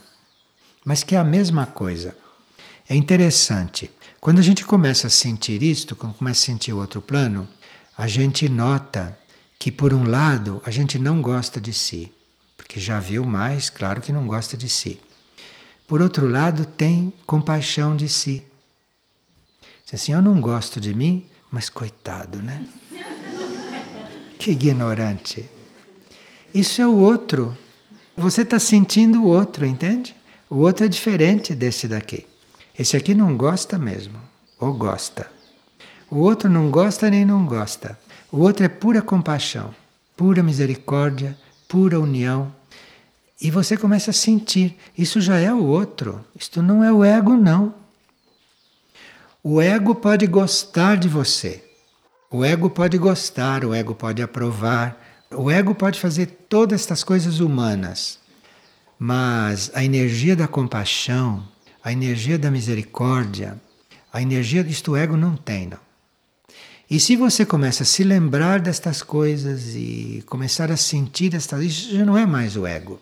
mas 0.82 1.04
que 1.04 1.14
é 1.14 1.18
a 1.18 1.24
mesma 1.24 1.66
coisa. 1.66 2.16
É 2.88 2.96
interessante. 2.96 3.90
Quando 4.18 4.38
a 4.38 4.42
gente 4.42 4.64
começa 4.64 5.08
a 5.08 5.10
sentir 5.10 5.62
isto, 5.62 5.94
quando 5.94 6.14
começa 6.14 6.40
a 6.40 6.46
sentir 6.46 6.72
o 6.72 6.78
outro 6.78 7.02
plano, 7.02 7.46
a 7.96 8.06
gente 8.06 8.48
nota 8.48 9.16
que, 9.58 9.70
por 9.70 9.92
um 9.92 10.08
lado, 10.08 10.62
a 10.64 10.70
gente 10.70 10.98
não 10.98 11.20
gosta 11.20 11.60
de 11.60 11.74
si, 11.74 12.10
porque 12.56 12.80
já 12.80 12.98
viu 12.98 13.26
mais, 13.26 13.68
claro 13.68 14.00
que 14.00 14.10
não 14.10 14.26
gosta 14.26 14.56
de 14.56 14.70
si. 14.70 14.98
Por 15.86 16.00
outro 16.00 16.26
lado, 16.26 16.64
tem 16.64 17.12
compaixão 17.26 17.94
de 17.94 18.08
si. 18.08 18.47
Diz 19.90 20.02
assim: 20.02 20.12
Eu 20.12 20.22
não 20.22 20.40
gosto 20.40 20.80
de 20.80 20.94
mim, 20.94 21.26
mas 21.50 21.70
coitado, 21.70 22.42
né? 22.42 22.64
Que 24.38 24.52
ignorante. 24.52 25.48
Isso 26.54 26.80
é 26.80 26.86
o 26.86 26.96
outro 26.96 27.56
você 28.18 28.42
está 28.42 28.58
sentindo 28.58 29.22
o 29.22 29.26
outro, 29.26 29.64
entende? 29.64 30.12
O 30.50 30.56
outro 30.56 30.84
é 30.84 30.88
diferente 30.88 31.54
desse 31.54 31.86
daqui. 31.86 32.26
Esse 32.76 32.96
aqui 32.96 33.14
não 33.14 33.36
gosta 33.36 33.78
mesmo, 33.78 34.18
ou 34.58 34.74
gosta. 34.74 35.30
O 36.10 36.16
outro 36.18 36.50
não 36.50 36.68
gosta 36.68 37.08
nem 37.08 37.24
não 37.24 37.46
gosta. 37.46 37.96
O 38.32 38.38
outro 38.38 38.64
é 38.64 38.68
pura 38.68 39.00
compaixão, 39.00 39.72
pura 40.16 40.42
misericórdia, 40.42 41.38
pura 41.68 42.00
união. 42.00 42.52
E 43.40 43.52
você 43.52 43.76
começa 43.76 44.10
a 44.10 44.14
sentir, 44.14 44.76
isso 44.96 45.20
já 45.20 45.38
é 45.38 45.54
o 45.54 45.62
outro. 45.62 46.24
Isto 46.34 46.60
não 46.60 46.82
é 46.82 46.92
o 46.92 47.04
ego, 47.04 47.36
não. 47.36 47.72
O 49.50 49.62
ego 49.62 49.94
pode 49.94 50.26
gostar 50.26 50.98
de 50.98 51.08
você. 51.08 51.64
O 52.30 52.44
ego 52.44 52.68
pode 52.68 52.98
gostar, 52.98 53.64
o 53.64 53.72
ego 53.72 53.94
pode 53.94 54.20
aprovar, 54.20 55.02
o 55.30 55.50
ego 55.50 55.74
pode 55.74 55.98
fazer 55.98 56.26
todas 56.50 56.82
estas 56.82 57.02
coisas 57.02 57.40
humanas, 57.40 58.18
mas 58.98 59.70
a 59.72 59.82
energia 59.82 60.36
da 60.36 60.46
compaixão, 60.46 61.48
a 61.82 61.90
energia 61.90 62.38
da 62.38 62.50
misericórdia, 62.50 63.58
a 64.12 64.20
energia 64.20 64.62
disto 64.62 64.94
ego 64.94 65.16
não 65.16 65.34
tem, 65.34 65.66
não. 65.66 65.80
E 66.90 67.00
se 67.00 67.16
você 67.16 67.46
começa 67.46 67.84
a 67.84 67.86
se 67.86 68.04
lembrar 68.04 68.60
destas 68.60 69.02
coisas 69.02 69.74
e 69.74 70.22
começar 70.26 70.70
a 70.70 70.76
sentir 70.76 71.34
estas, 71.34 71.62
isso 71.62 71.96
já 71.96 72.04
não 72.04 72.18
é 72.18 72.26
mais 72.26 72.54
o 72.54 72.66
ego. 72.66 73.00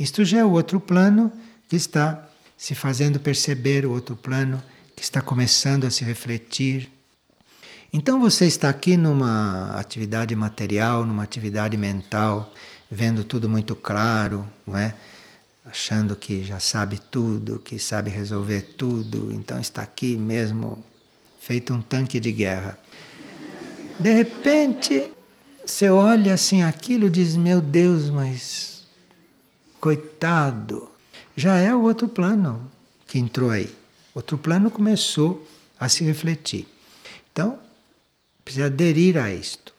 Isto 0.00 0.24
já 0.24 0.38
é 0.38 0.44
o 0.46 0.52
outro 0.52 0.80
plano 0.80 1.30
que 1.68 1.76
está 1.76 2.26
se 2.56 2.74
fazendo 2.74 3.20
perceber, 3.20 3.84
o 3.84 3.92
outro 3.92 4.16
plano 4.16 4.62
que 4.98 5.04
está 5.04 5.22
começando 5.22 5.84
a 5.84 5.90
se 5.90 6.04
refletir 6.04 6.90
então 7.90 8.20
você 8.20 8.46
está 8.46 8.68
aqui 8.68 8.98
numa 8.98 9.70
atividade 9.78 10.36
material, 10.36 11.06
numa 11.06 11.22
atividade 11.22 11.74
mental, 11.76 12.52
vendo 12.90 13.24
tudo 13.24 13.48
muito 13.48 13.74
claro, 13.74 14.46
não 14.66 14.76
é? 14.76 14.94
Achando 15.64 16.14
que 16.14 16.44
já 16.44 16.60
sabe 16.60 17.00
tudo, 17.10 17.58
que 17.58 17.78
sabe 17.78 18.10
resolver 18.10 18.74
tudo, 18.76 19.32
então 19.32 19.58
está 19.58 19.82
aqui 19.82 20.16
mesmo 20.16 20.84
feito 21.40 21.72
um 21.72 21.80
tanque 21.80 22.20
de 22.20 22.30
guerra. 22.30 22.78
De 23.98 24.12
repente, 24.12 25.10
você 25.64 25.88
olha 25.88 26.34
assim 26.34 26.62
aquilo 26.62 27.06
e 27.06 27.10
diz: 27.10 27.36
Meu 27.36 27.60
Deus, 27.60 28.10
mas 28.10 28.86
coitado, 29.80 30.90
já 31.34 31.56
é 31.56 31.74
o 31.74 31.82
outro 31.82 32.06
plano 32.06 32.70
que 33.06 33.18
entrou 33.18 33.50
aí. 33.50 33.74
Outro 34.14 34.36
plano 34.38 34.70
começou 34.70 35.46
a 35.78 35.88
se 35.88 36.04
refletir. 36.04 36.66
Então, 37.32 37.58
precisa 38.44 38.66
aderir 38.66 39.16
a 39.16 39.32
isto. 39.32 39.72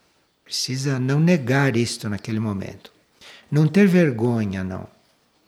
Precisa 0.43 0.99
não 0.99 1.19
negar 1.19 1.75
isto 1.75 2.09
naquele 2.09 2.39
momento. 2.39 2.91
Não 3.51 3.67
ter 3.67 3.87
vergonha, 3.87 4.63
não, 4.63 4.87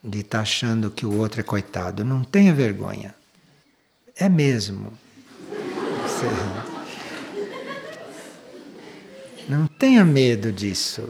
de 0.03 0.19
estar 0.19 0.39
tá 0.39 0.41
achando 0.41 0.91
que 0.91 1.05
o 1.05 1.17
outro 1.17 1.39
é 1.39 1.43
coitado. 1.43 2.03
Não 2.03 2.23
tenha 2.23 2.53
vergonha. 2.53 3.15
É 4.15 4.27
mesmo. 4.27 4.93
Não 9.47 9.67
tenha 9.67 10.03
medo 10.03 10.51
disso. 10.51 11.09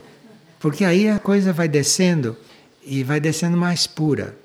Porque 0.58 0.84
aí 0.84 1.08
a 1.08 1.18
coisa 1.18 1.52
vai 1.52 1.68
descendo 1.68 2.36
e 2.82 3.02
vai 3.02 3.20
descendo 3.20 3.56
mais 3.56 3.86
pura. 3.86 4.36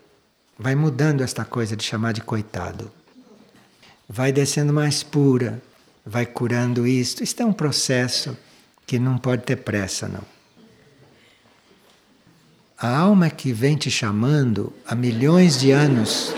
Vai 0.58 0.76
mudando 0.76 1.22
esta 1.22 1.46
coisa 1.46 1.76
de 1.76 1.84
chamar 1.84 2.14
de 2.14 2.22
coitado. 2.22 2.92
Vai 4.08 4.32
descendo 4.32 4.72
mais 4.72 5.04
pura, 5.04 5.62
vai 6.06 6.26
curando 6.26 6.88
isto. 6.88 7.24
Isto 7.24 7.44
é 7.44 7.46
um 7.46 7.54
processo 7.54 8.38
que 8.86 8.98
não 8.98 9.18
pode 9.18 9.44
ter 9.44 9.58
pressa, 9.58 10.08
não. 10.08 10.24
A 12.80 12.96
alma 12.96 13.30
que 13.30 13.52
vem 13.52 13.76
te 13.76 13.90
chamando 13.90 14.72
há 14.88 14.96
milhões 14.96 15.60
de 15.60 15.72
anos. 15.72 16.34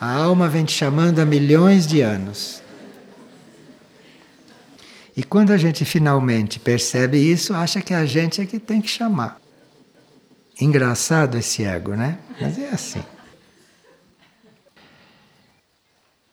A 0.00 0.12
alma 0.12 0.48
vem 0.48 0.64
te 0.64 0.72
chamando 0.72 1.18
há 1.18 1.24
milhões 1.24 1.86
de 1.86 2.00
anos. 2.00 2.62
E 5.16 5.24
quando 5.24 5.50
a 5.52 5.56
gente 5.56 5.84
finalmente 5.84 6.60
percebe 6.60 7.18
isso, 7.18 7.52
acha 7.52 7.80
que 7.80 7.92
a 7.92 8.06
gente 8.06 8.40
é 8.40 8.46
que 8.46 8.60
tem 8.60 8.80
que 8.80 8.88
chamar. 8.88 9.40
Engraçado 10.60 11.36
esse 11.36 11.64
ego, 11.64 11.96
né? 11.96 12.18
Mas 12.40 12.56
é 12.56 12.68
assim. 12.68 13.02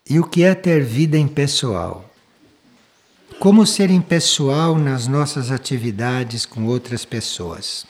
E 0.08 0.20
o 0.20 0.24
que 0.24 0.44
é 0.44 0.54
ter 0.54 0.84
vida 0.84 1.18
impessoal? 1.18 2.08
Como 3.40 3.66
ser 3.66 3.90
impessoal 3.90 4.78
nas 4.78 5.08
nossas 5.08 5.50
atividades 5.50 6.46
com 6.46 6.64
outras 6.64 7.04
pessoas? 7.04 7.84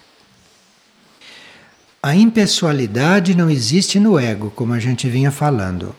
A 2.03 2.17
impessoalidade 2.17 3.35
não 3.35 3.51
existe 3.51 4.01
no 4.01 4.19
ego, 4.19 4.51
como 4.51 4.73
a 4.73 4.79
gente 4.79 5.11
vinha 5.11 5.31
falando. 5.31 5.95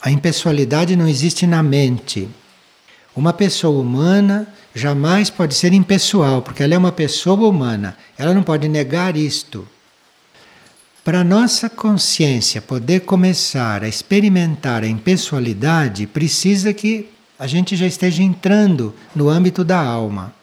A 0.00 0.08
impessoalidade 0.08 0.94
não 0.94 1.08
existe 1.08 1.48
na 1.48 1.64
mente. 1.64 2.28
Uma 3.16 3.32
pessoa 3.32 3.80
humana 3.80 4.46
jamais 4.72 5.30
pode 5.30 5.56
ser 5.56 5.72
impessoal, 5.72 6.42
porque 6.42 6.62
ela 6.62 6.74
é 6.74 6.78
uma 6.78 6.92
pessoa 6.92 7.48
humana. 7.48 7.96
Ela 8.16 8.32
não 8.32 8.44
pode 8.44 8.68
negar 8.68 9.16
isto. 9.16 9.66
Para 11.06 11.22
nossa 11.22 11.70
consciência 11.70 12.60
poder 12.60 13.02
começar 13.02 13.84
a 13.84 13.88
experimentar 13.88 14.82
a 14.82 14.88
impessoalidade, 14.88 16.04
precisa 16.04 16.74
que 16.74 17.08
a 17.38 17.46
gente 17.46 17.76
já 17.76 17.86
esteja 17.86 18.24
entrando 18.24 18.92
no 19.14 19.28
âmbito 19.28 19.62
da 19.62 19.80
alma. 19.80 20.34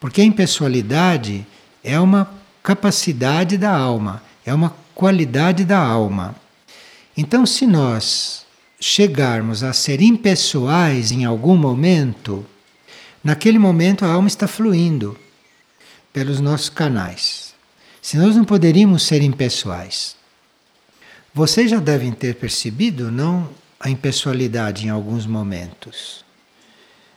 Porque 0.00 0.22
a 0.22 0.24
impessoalidade 0.24 1.46
é 1.84 2.00
uma 2.00 2.32
capacidade 2.62 3.58
da 3.58 3.70
alma, 3.70 4.22
é 4.46 4.54
uma 4.54 4.74
qualidade 4.94 5.62
da 5.62 5.78
alma. 5.78 6.34
Então, 7.14 7.44
se 7.44 7.66
nós 7.66 8.46
chegarmos 8.80 9.62
a 9.62 9.74
ser 9.74 10.00
impessoais 10.00 11.12
em 11.12 11.26
algum 11.26 11.54
momento, 11.54 12.46
naquele 13.22 13.58
momento 13.58 14.06
a 14.06 14.08
alma 14.12 14.28
está 14.28 14.48
fluindo 14.48 15.18
pelos 16.14 16.40
nossos 16.40 16.70
canais. 16.70 17.51
Se 18.02 18.16
nós 18.16 18.34
não 18.34 18.44
poderíamos 18.44 19.04
ser 19.04 19.22
impessoais. 19.22 20.16
Vocês 21.32 21.70
já 21.70 21.78
devem 21.78 22.10
ter 22.10 22.34
percebido, 22.34 23.12
não, 23.12 23.48
a 23.78 23.88
impessoalidade 23.88 24.84
em 24.84 24.90
alguns 24.90 25.24
momentos. 25.24 26.24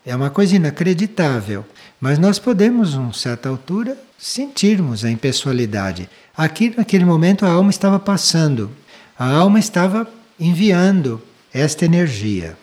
É 0.05 0.15
uma 0.15 0.29
coisa 0.29 0.55
inacreditável, 0.55 1.65
mas 1.99 2.19
nós 2.19 2.37
podemos, 2.37 2.95
a 2.95 3.11
certa 3.11 3.49
altura, 3.49 3.97
sentirmos 4.15 5.03
a 5.03 5.09
impessoalidade. 5.09 6.07
Aqui, 6.37 6.71
naquele 6.77 7.03
momento, 7.03 7.47
a 7.47 7.49
alma 7.49 7.71
estava 7.71 7.97
passando, 7.97 8.69
a 9.17 9.27
alma 9.27 9.57
estava 9.57 10.07
enviando 10.39 11.19
esta 11.51 11.83
energia. 11.83 12.55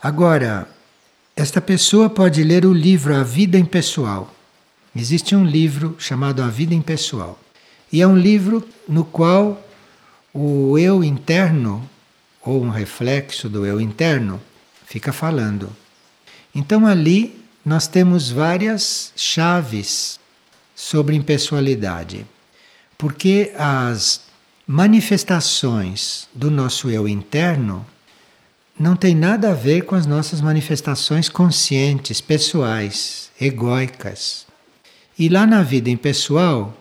Agora, 0.00 0.68
esta 1.34 1.60
pessoa 1.60 2.10
pode 2.10 2.44
ler 2.44 2.66
o 2.66 2.72
livro 2.72 3.16
A 3.16 3.22
Vida 3.22 3.58
Impessoal 3.58 4.30
Existe 4.94 5.34
um 5.34 5.44
livro 5.44 5.96
chamado 5.98 6.42
A 6.42 6.48
Vida 6.48 6.74
Impessoal. 6.74 7.38
E 7.90 8.02
é 8.02 8.06
um 8.06 8.16
livro 8.16 8.66
no 8.86 9.04
qual 9.04 9.62
o 10.34 10.78
eu 10.78 11.02
interno, 11.02 11.88
ou 12.42 12.62
um 12.62 12.68
reflexo 12.68 13.48
do 13.48 13.64
eu 13.64 13.80
interno, 13.80 14.40
fica 14.86 15.12
falando. 15.12 15.74
Então 16.54 16.86
ali 16.86 17.42
nós 17.64 17.86
temos 17.86 18.30
várias 18.30 19.12
chaves 19.16 20.20
sobre 20.74 21.16
impessoalidade. 21.16 22.26
Porque 22.98 23.52
as 23.56 24.22
manifestações 24.66 26.28
do 26.34 26.50
nosso 26.50 26.90
eu 26.90 27.08
interno 27.08 27.86
não 28.78 28.94
tem 28.94 29.14
nada 29.14 29.50
a 29.50 29.54
ver 29.54 29.82
com 29.82 29.94
as 29.94 30.06
nossas 30.06 30.40
manifestações 30.40 31.28
conscientes, 31.28 32.20
pessoais, 32.20 33.30
egóicas. 33.40 34.51
E 35.18 35.28
lá 35.28 35.46
na 35.46 35.62
vida 35.62 35.90
impessoal, 35.90 36.76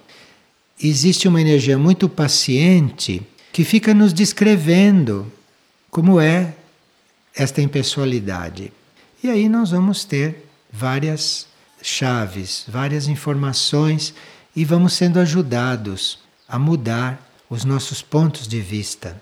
existe 0.81 1.27
uma 1.27 1.41
energia 1.41 1.77
muito 1.77 2.07
paciente 2.07 3.21
que 3.51 3.63
fica 3.63 3.93
nos 3.93 4.13
descrevendo 4.13 5.31
como 5.89 6.19
é 6.19 6.55
esta 7.35 7.61
impessoalidade. 7.61 8.71
E 9.23 9.29
aí 9.29 9.47
nós 9.49 9.71
vamos 9.71 10.03
ter 10.03 10.47
várias 10.71 11.47
chaves, 11.81 12.65
várias 12.67 13.07
informações 13.07 14.13
e 14.55 14.63
vamos 14.63 14.93
sendo 14.93 15.19
ajudados 15.19 16.19
a 16.47 16.57
mudar 16.57 17.29
os 17.49 17.65
nossos 17.65 18.01
pontos 18.01 18.47
de 18.47 18.61
vista. 18.61 19.21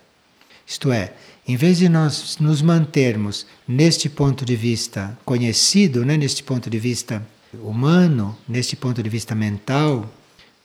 Isto 0.66 0.92
é, 0.92 1.12
em 1.46 1.56
vez 1.56 1.78
de 1.78 1.88
nós 1.88 2.38
nos 2.38 2.62
mantermos 2.62 3.46
neste 3.66 4.08
ponto 4.08 4.44
de 4.44 4.54
vista 4.54 5.18
conhecido, 5.24 6.04
né, 6.04 6.16
neste 6.16 6.42
ponto 6.44 6.70
de 6.70 6.78
vista 6.78 7.26
humano, 7.54 8.36
neste 8.48 8.76
ponto 8.76 9.02
de 9.02 9.08
vista 9.08 9.34
mental, 9.34 10.08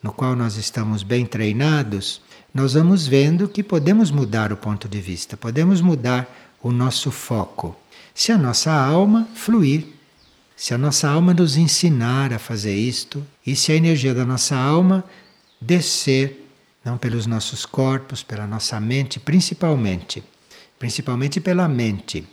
no 0.02 0.12
qual 0.12 0.36
nós 0.36 0.56
estamos 0.56 1.02
bem 1.02 1.26
treinados, 1.26 2.20
nós 2.54 2.74
vamos 2.74 3.06
vendo 3.06 3.48
que 3.48 3.62
podemos 3.62 4.10
mudar 4.10 4.52
o 4.52 4.56
ponto 4.56 4.88
de 4.88 5.00
vista, 5.00 5.36
podemos 5.36 5.80
mudar 5.80 6.54
o 6.62 6.70
nosso 6.70 7.10
foco. 7.10 7.76
Se 8.14 8.32
a 8.32 8.38
nossa 8.38 8.72
alma 8.72 9.28
fluir, 9.34 9.86
se 10.56 10.72
a 10.72 10.78
nossa 10.78 11.08
alma 11.08 11.34
nos 11.34 11.56
ensinar 11.56 12.32
a 12.32 12.38
fazer 12.38 12.74
isto, 12.74 13.24
e 13.46 13.54
se 13.54 13.72
a 13.72 13.76
energia 13.76 14.14
da 14.14 14.24
nossa 14.24 14.56
alma 14.56 15.04
descer, 15.60 16.48
não 16.84 16.96
pelos 16.96 17.26
nossos 17.26 17.66
corpos, 17.66 18.22
pela 18.22 18.46
nossa 18.46 18.80
mente, 18.80 19.18
principalmente, 19.18 20.22
principalmente 20.78 21.40
pela 21.40 21.68
mente, 21.68 22.26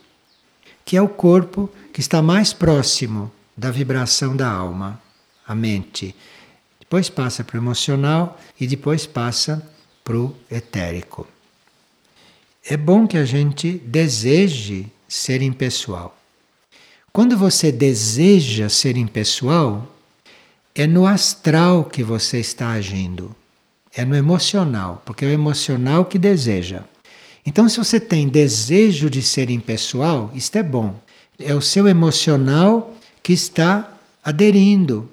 que 0.84 0.96
é 0.96 1.02
o 1.02 1.08
corpo 1.08 1.68
que 1.92 2.00
está 2.00 2.22
mais 2.22 2.52
próximo 2.52 3.30
da 3.56 3.70
vibração 3.70 4.36
da 4.36 4.50
alma, 4.50 5.00
a 5.46 5.54
mente. 5.54 6.14
Depois 6.80 7.08
passa 7.08 7.42
para 7.42 7.56
o 7.56 7.60
emocional 7.60 8.38
e 8.58 8.66
depois 8.66 9.06
passa 9.06 9.62
para 10.02 10.16
o 10.16 10.34
etérico. 10.50 11.26
É 12.66 12.76
bom 12.76 13.06
que 13.06 13.16
a 13.16 13.24
gente 13.24 13.72
deseje 13.72 14.86
ser 15.08 15.42
impessoal. 15.42 16.16
Quando 17.12 17.36
você 17.36 17.70
deseja 17.70 18.68
ser 18.68 18.96
impessoal, 18.96 19.86
é 20.74 20.86
no 20.86 21.06
astral 21.06 21.84
que 21.84 22.02
você 22.02 22.40
está 22.40 22.72
agindo. 22.72 23.34
É 23.94 24.04
no 24.04 24.16
emocional, 24.16 25.00
porque 25.06 25.24
é 25.24 25.28
o 25.28 25.30
emocional 25.30 26.04
que 26.04 26.18
deseja. 26.18 26.82
Então, 27.46 27.68
se 27.68 27.78
você 27.78 28.00
tem 28.00 28.26
desejo 28.26 29.08
de 29.08 29.22
ser 29.22 29.50
impessoal, 29.50 30.32
isto 30.34 30.56
é 30.56 30.62
bom. 30.62 30.98
É 31.38 31.54
o 31.54 31.60
seu 31.60 31.86
emocional 31.86 32.96
que 33.24 33.32
está 33.32 33.90
aderindo 34.22 35.10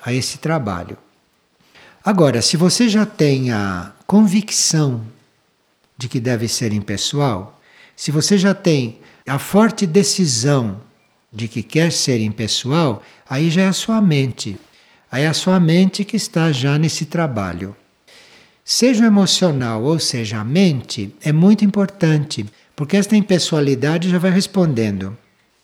a 0.00 0.12
esse 0.12 0.38
trabalho. 0.38 0.96
Agora, 2.04 2.40
se 2.40 2.56
você 2.56 2.88
já 2.88 3.04
tem 3.04 3.50
a 3.50 3.92
convicção 4.06 5.04
de 5.98 6.08
que 6.08 6.20
deve 6.20 6.46
ser 6.46 6.72
impessoal, 6.72 7.60
se 7.96 8.12
você 8.12 8.38
já 8.38 8.54
tem 8.54 9.00
a 9.26 9.40
forte 9.40 9.86
decisão 9.86 10.80
de 11.32 11.48
que 11.48 11.64
quer 11.64 11.90
ser 11.90 12.20
impessoal, 12.20 13.02
aí 13.28 13.50
já 13.50 13.62
é 13.62 13.68
a 13.68 13.72
sua 13.72 14.00
mente. 14.00 14.56
Aí 15.10 15.24
é 15.24 15.28
a 15.28 15.34
sua 15.34 15.58
mente 15.58 16.04
que 16.04 16.16
está 16.16 16.52
já 16.52 16.78
nesse 16.78 17.06
trabalho. 17.06 17.74
Seja 18.64 19.02
o 19.02 19.06
emocional 19.06 19.82
ou 19.82 19.98
seja 19.98 20.38
a 20.38 20.44
mente, 20.44 21.12
é 21.20 21.32
muito 21.32 21.64
importante, 21.64 22.46
Porque 22.74 22.96
esta 22.96 23.16
impessoalidade 23.16 24.08
já 24.08 24.18
vai 24.18 24.30
respondendo. 24.30 25.16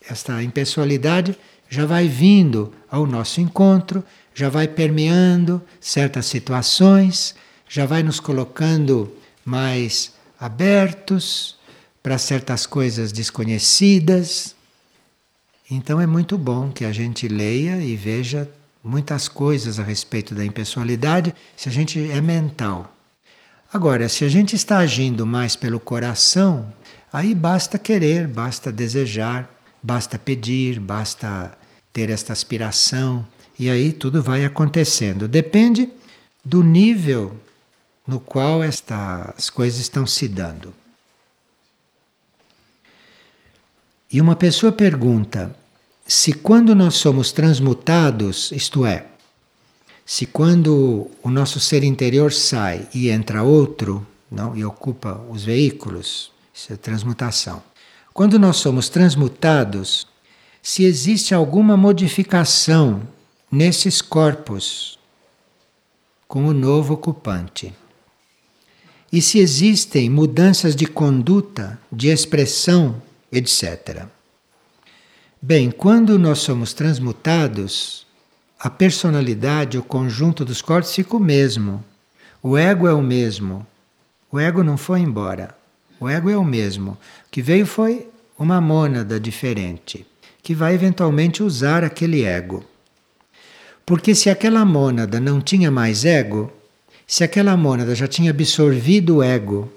Esta 0.07 0.43
impessoalidade 0.43 1.35
já 1.69 1.85
vai 1.85 2.07
vindo 2.07 2.73
ao 2.89 3.05
nosso 3.05 3.39
encontro, 3.39 4.03
já 4.33 4.49
vai 4.49 4.67
permeando 4.67 5.61
certas 5.79 6.25
situações, 6.25 7.35
já 7.67 7.85
vai 7.85 8.01
nos 8.01 8.19
colocando 8.19 9.13
mais 9.45 10.13
abertos 10.39 11.57
para 12.01 12.17
certas 12.17 12.65
coisas 12.65 13.11
desconhecidas. 13.11 14.55
Então 15.69 16.01
é 16.01 16.07
muito 16.07 16.37
bom 16.37 16.71
que 16.71 16.83
a 16.83 16.91
gente 16.91 17.27
leia 17.27 17.77
e 17.77 17.95
veja 17.95 18.49
muitas 18.83 19.27
coisas 19.27 19.79
a 19.79 19.83
respeito 19.83 20.33
da 20.33 20.43
impessoalidade 20.43 21.35
se 21.55 21.69
a 21.69 21.71
gente 21.71 22.09
é 22.09 22.19
mental. 22.19 22.95
Agora, 23.71 24.09
se 24.09 24.25
a 24.25 24.29
gente 24.29 24.55
está 24.55 24.79
agindo 24.79 25.27
mais 25.27 25.55
pelo 25.55 25.79
coração, 25.79 26.73
aí 27.13 27.35
basta 27.35 27.77
querer, 27.77 28.27
basta 28.27 28.71
desejar, 28.71 29.47
basta 29.83 30.17
pedir, 30.17 30.79
basta 30.79 31.55
ter 31.91 32.09
esta 32.09 32.33
aspiração 32.33 33.25
e 33.57 33.69
aí 33.69 33.91
tudo 33.91 34.21
vai 34.23 34.45
acontecendo. 34.45 35.27
Depende 35.27 35.89
do 36.43 36.63
nível 36.63 37.35
no 38.07 38.19
qual 38.19 38.63
estas 38.63 39.49
coisas 39.49 39.79
estão 39.79 40.07
se 40.07 40.27
dando. 40.27 40.73
E 44.11 44.19
uma 44.19 44.35
pessoa 44.35 44.71
pergunta 44.71 45.55
se 46.07 46.33
quando 46.33 46.73
nós 46.73 46.95
somos 46.95 47.31
transmutados, 47.31 48.51
isto 48.51 48.83
é, 48.83 49.05
se 50.03 50.25
quando 50.25 51.11
o 51.21 51.29
nosso 51.29 51.59
ser 51.59 51.83
interior 51.83 52.33
sai 52.33 52.87
e 52.95 53.09
entra 53.09 53.43
outro, 53.43 54.07
não, 54.31 54.57
e 54.57 54.65
ocupa 54.65 55.23
os 55.29 55.43
veículos, 55.43 56.31
isso 56.51 56.73
é 56.73 56.75
transmutação. 56.75 57.61
Quando 58.11 58.39
nós 58.39 58.57
somos 58.57 58.89
transmutados, 58.89 60.07
se 60.61 60.83
existe 60.83 61.33
alguma 61.33 61.75
modificação 61.75 63.01
nesses 63.51 64.01
corpos 64.01 64.99
com 66.27 66.45
o 66.45 66.53
novo 66.53 66.93
ocupante. 66.93 67.73
E 69.11 69.21
se 69.21 69.39
existem 69.39 70.09
mudanças 70.09 70.75
de 70.75 70.85
conduta, 70.85 71.79
de 71.91 72.09
expressão, 72.09 73.01
etc. 73.31 74.05
Bem, 75.41 75.71
quando 75.71 76.19
nós 76.19 76.39
somos 76.39 76.73
transmutados, 76.73 78.05
a 78.59 78.69
personalidade, 78.69 79.77
o 79.77 79.83
conjunto 79.83 80.45
dos 80.45 80.61
corpos 80.61 80.93
fica 80.93 81.15
o 81.15 81.19
mesmo. 81.19 81.83
O 82.43 82.57
ego 82.57 82.87
é 82.87 82.93
o 82.93 83.01
mesmo. 83.01 83.65
O 84.31 84.37
ego 84.37 84.63
não 84.63 84.77
foi 84.77 84.99
embora. 84.99 85.57
O 85.99 86.07
ego 86.07 86.29
é 86.29 86.37
o 86.37 86.43
mesmo. 86.43 86.91
O 86.91 86.97
que 87.31 87.41
veio 87.41 87.65
foi 87.65 88.07
uma 88.37 88.61
mônada 88.61 89.19
diferente, 89.19 90.05
que 90.41 90.53
vai 90.53 90.73
eventualmente 90.73 91.43
usar 91.43 91.83
aquele 91.83 92.23
ego. 92.23 92.63
Porque 93.85 94.13
se 94.13 94.29
aquela 94.29 94.63
mônada 94.65 95.19
não 95.19 95.41
tinha 95.41 95.71
mais 95.71 96.05
ego, 96.05 96.51
se 97.07 97.23
aquela 97.23 97.57
mônada 97.57 97.95
já 97.95 98.07
tinha 98.07 98.31
absorvido 98.31 99.17
o 99.17 99.23
ego, 99.23 99.71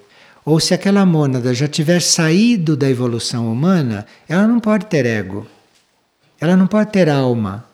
ou 0.44 0.60
se 0.60 0.74
aquela 0.74 1.06
mônada 1.06 1.54
já 1.54 1.68
tiver 1.68 2.00
saído 2.00 2.76
da 2.76 2.88
evolução 2.88 3.50
humana, 3.50 4.06
ela 4.28 4.46
não 4.46 4.60
pode 4.60 4.86
ter 4.86 5.06
ego. 5.06 5.46
Ela 6.40 6.56
não 6.56 6.66
pode 6.66 6.90
ter 6.90 7.08
alma 7.08 7.72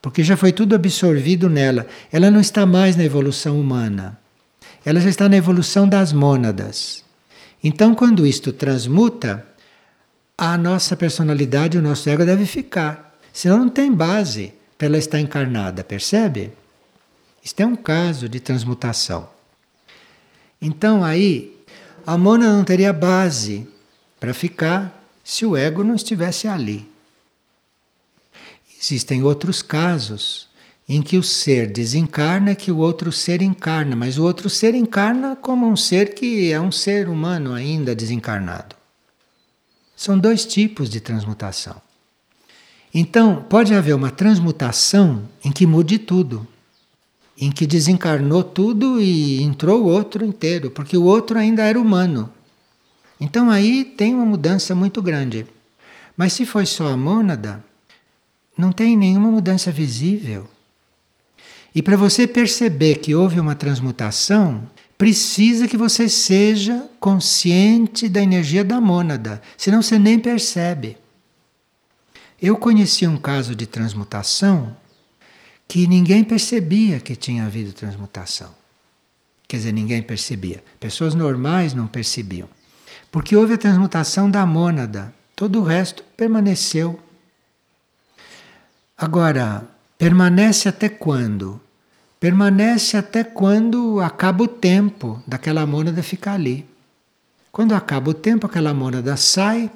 porque 0.00 0.22
já 0.22 0.36
foi 0.36 0.52
tudo 0.52 0.74
absorvido 0.74 1.50
nela. 1.50 1.86
Ela 2.12 2.30
não 2.30 2.40
está 2.40 2.64
mais 2.64 2.96
na 2.96 3.04
evolução 3.04 3.60
humana. 3.60 4.18
Ela 4.84 5.00
já 5.00 5.08
está 5.08 5.28
na 5.28 5.36
evolução 5.36 5.88
das 5.88 6.12
mônadas. 6.12 7.04
Então, 7.62 7.94
quando 7.94 8.26
isto 8.26 8.52
transmuta, 8.52 9.44
a 10.40 10.56
nossa 10.56 10.96
personalidade, 10.96 11.76
o 11.76 11.82
nosso 11.82 12.08
ego 12.08 12.24
deve 12.24 12.46
ficar. 12.46 13.18
Senão 13.32 13.58
não 13.58 13.68
tem 13.68 13.92
base 13.92 14.54
para 14.78 14.86
ela 14.86 14.96
estar 14.96 15.18
encarnada, 15.18 15.82
percebe? 15.82 16.52
Isto 17.42 17.60
é 17.60 17.66
um 17.66 17.74
caso 17.74 18.28
de 18.28 18.38
transmutação. 18.38 19.28
Então 20.62 21.02
aí, 21.02 21.56
a 22.06 22.16
mônada 22.16 22.52
não 22.52 22.64
teria 22.64 22.92
base 22.92 23.66
para 24.20 24.32
ficar 24.32 25.02
se 25.24 25.44
o 25.44 25.56
ego 25.56 25.82
não 25.82 25.96
estivesse 25.96 26.46
ali. 26.46 26.88
Existem 28.80 29.24
outros 29.24 29.60
casos 29.60 30.48
em 30.88 31.02
que 31.02 31.18
o 31.18 31.22
ser 31.22 31.66
desencarna 31.66 32.54
que 32.54 32.70
o 32.70 32.78
outro 32.78 33.10
ser 33.10 33.42
encarna, 33.42 33.96
mas 33.96 34.18
o 34.18 34.24
outro 34.24 34.48
ser 34.48 34.74
encarna 34.74 35.34
como 35.34 35.66
um 35.66 35.76
ser 35.76 36.14
que 36.14 36.52
é 36.52 36.60
um 36.60 36.70
ser 36.70 37.08
humano 37.08 37.52
ainda 37.52 37.94
desencarnado. 37.94 38.77
São 39.98 40.16
dois 40.16 40.46
tipos 40.46 40.88
de 40.88 41.00
transmutação. 41.00 41.74
Então, 42.94 43.42
pode 43.42 43.74
haver 43.74 43.96
uma 43.96 44.12
transmutação 44.12 45.28
em 45.44 45.50
que 45.50 45.66
mude 45.66 45.98
tudo, 45.98 46.46
em 47.36 47.50
que 47.50 47.66
desencarnou 47.66 48.44
tudo 48.44 49.00
e 49.00 49.42
entrou 49.42 49.82
o 49.82 49.88
outro 49.88 50.24
inteiro, 50.24 50.70
porque 50.70 50.96
o 50.96 51.02
outro 51.02 51.36
ainda 51.36 51.64
era 51.64 51.80
humano. 51.80 52.32
Então 53.20 53.50
aí 53.50 53.84
tem 53.84 54.14
uma 54.14 54.24
mudança 54.24 54.72
muito 54.72 55.02
grande. 55.02 55.44
Mas 56.16 56.32
se 56.32 56.46
foi 56.46 56.64
só 56.64 56.86
a 56.92 56.96
mônada, 56.96 57.64
não 58.56 58.70
tem 58.70 58.96
nenhuma 58.96 59.32
mudança 59.32 59.72
visível. 59.72 60.48
E 61.74 61.82
para 61.82 61.96
você 61.96 62.24
perceber 62.24 62.98
que 62.98 63.16
houve 63.16 63.40
uma 63.40 63.56
transmutação, 63.56 64.62
precisa 64.98 65.66
que 65.66 65.76
você 65.76 66.08
seja 66.08 66.86
consciente 67.00 68.08
da 68.08 68.20
energia 68.20 68.62
da 68.62 68.80
mônada, 68.80 69.40
senão 69.56 69.80
você 69.80 69.98
nem 69.98 70.18
percebe. 70.18 70.98
Eu 72.42 72.56
conheci 72.56 73.06
um 73.06 73.16
caso 73.16 73.54
de 73.54 73.66
transmutação 73.66 74.76
que 75.66 75.86
ninguém 75.86 76.22
percebia 76.22 77.00
que 77.00 77.16
tinha 77.16 77.46
havido 77.46 77.72
transmutação. 77.72 78.54
Quer 79.46 79.58
dizer, 79.58 79.72
ninguém 79.72 80.02
percebia. 80.02 80.62
Pessoas 80.78 81.14
normais 81.14 81.72
não 81.72 81.86
percebiam. 81.86 82.48
Porque 83.10 83.34
houve 83.34 83.54
a 83.54 83.58
transmutação 83.58 84.30
da 84.30 84.44
mônada, 84.44 85.14
todo 85.34 85.60
o 85.60 85.64
resto 85.64 86.02
permaneceu 86.16 87.00
Agora, 89.00 89.62
permanece 89.96 90.68
até 90.68 90.88
quando? 90.88 91.60
Permanece 92.20 92.96
até 92.96 93.22
quando 93.22 94.00
acaba 94.00 94.44
o 94.44 94.48
tempo 94.48 95.22
daquela 95.26 95.64
mônada 95.64 96.02
ficar 96.02 96.32
ali. 96.32 96.68
Quando 97.52 97.74
acaba 97.74 98.10
o 98.10 98.14
tempo, 98.14 98.46
aquela 98.46 98.74
mônada 98.74 99.16
sai 99.16 99.70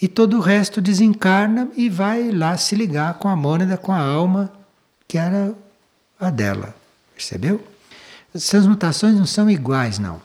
e 0.00 0.08
todo 0.08 0.38
o 0.38 0.40
resto 0.40 0.80
desencarna 0.80 1.68
e 1.76 1.88
vai 1.88 2.30
lá 2.30 2.56
se 2.56 2.74
ligar 2.74 3.14
com 3.14 3.28
a 3.28 3.36
mônada, 3.36 3.76
com 3.76 3.92
a 3.92 4.00
alma, 4.00 4.52
que 5.06 5.18
era 5.18 5.54
a 6.18 6.30
dela. 6.30 6.74
Percebeu? 7.14 7.62
As 8.34 8.46
transmutações 8.46 9.14
não 9.14 9.26
são 9.26 9.48
iguais, 9.48 9.98
não. 9.98 10.20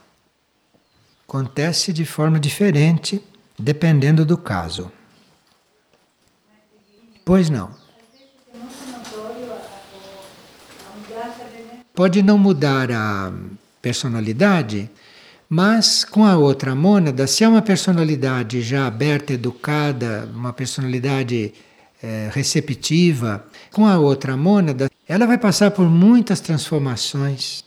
Acontece 1.28 1.94
de 1.94 2.06
forma 2.06 2.40
diferente, 2.40 3.22
dependendo 3.58 4.26
do 4.26 4.38
caso. 4.38 4.92
Pois 7.24 7.50
não. 7.50 7.79
Pode 11.94 12.24
não 12.24 12.38
mudar 12.38 12.92
a 12.92 13.32
personalidade, 13.82 14.90
mas 15.50 16.06
com 16.06 16.26
a 16.26 16.38
outra 16.38 16.76
mônada, 16.76 17.26
se 17.28 17.44
é 17.44 17.48
uma 17.48 17.62
personalidade 17.62 18.62
já 18.62 18.86
aberta, 18.86 19.34
educada, 19.34 20.30
uma 20.34 20.54
personalidade 20.54 21.54
é, 22.02 22.30
receptiva, 22.32 23.46
com 23.72 23.86
a 23.86 23.98
outra 23.98 24.38
mônada, 24.38 24.90
ela 25.08 25.26
vai 25.26 25.38
passar 25.38 25.72
por 25.72 25.90
muitas 25.90 26.40
transformações. 26.40 27.64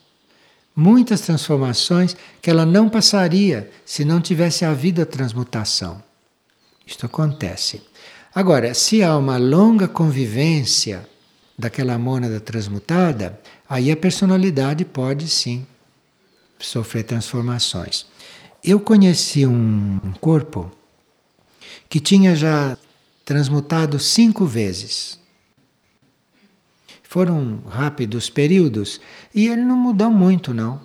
Muitas 0.75 1.20
transformações 1.20 2.16
que 2.40 2.48
ela 2.48 2.64
não 2.64 2.88
passaria 2.88 3.70
se 3.85 4.05
não 4.05 4.20
tivesse 4.20 4.64
havido 4.64 5.03
a 5.03 5.07
transmutação. 5.07 6.03
Isto 6.87 7.05
acontece. 7.05 7.83
Agora, 8.35 8.72
se 8.72 9.03
há 9.03 9.16
uma 9.18 9.37
longa 9.37 9.87
convivência 9.87 11.07
daquela 11.62 11.96
mônada 11.96 12.40
transmutada, 12.40 13.38
aí 13.68 13.92
a 13.92 13.96
personalidade 13.96 14.85
pode 14.85 15.29
sim 15.29 15.64
sofrer 16.59 17.05
transformações. 17.05 18.05
Eu 18.64 18.81
conheci 18.81 19.46
um 19.46 20.01
corpo 20.20 20.70
que 21.88 22.01
tinha 22.01 22.35
já 22.35 22.77
transmutado 23.25 23.98
cinco 24.01 24.44
vezes. 24.44 25.20
Foram 27.05 27.62
rápidos 27.68 28.29
períodos 28.29 29.01
e 29.33 29.46
ele 29.46 29.62
não 29.62 29.77
mudou 29.77 30.11
muito, 30.11 30.53
não. 30.53 30.81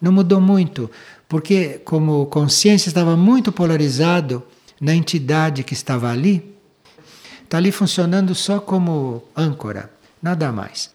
Não 0.00 0.12
mudou 0.12 0.40
muito, 0.40 0.88
porque 1.28 1.80
como 1.84 2.26
consciência 2.26 2.88
estava 2.88 3.16
muito 3.16 3.50
polarizado 3.50 4.44
na 4.80 4.94
entidade 4.94 5.64
que 5.64 5.74
estava 5.74 6.10
ali, 6.10 6.51
Está 7.52 7.58
ali 7.58 7.70
funcionando 7.70 8.34
só 8.34 8.58
como 8.58 9.22
âncora, 9.36 9.92
nada 10.22 10.50
mais. 10.50 10.88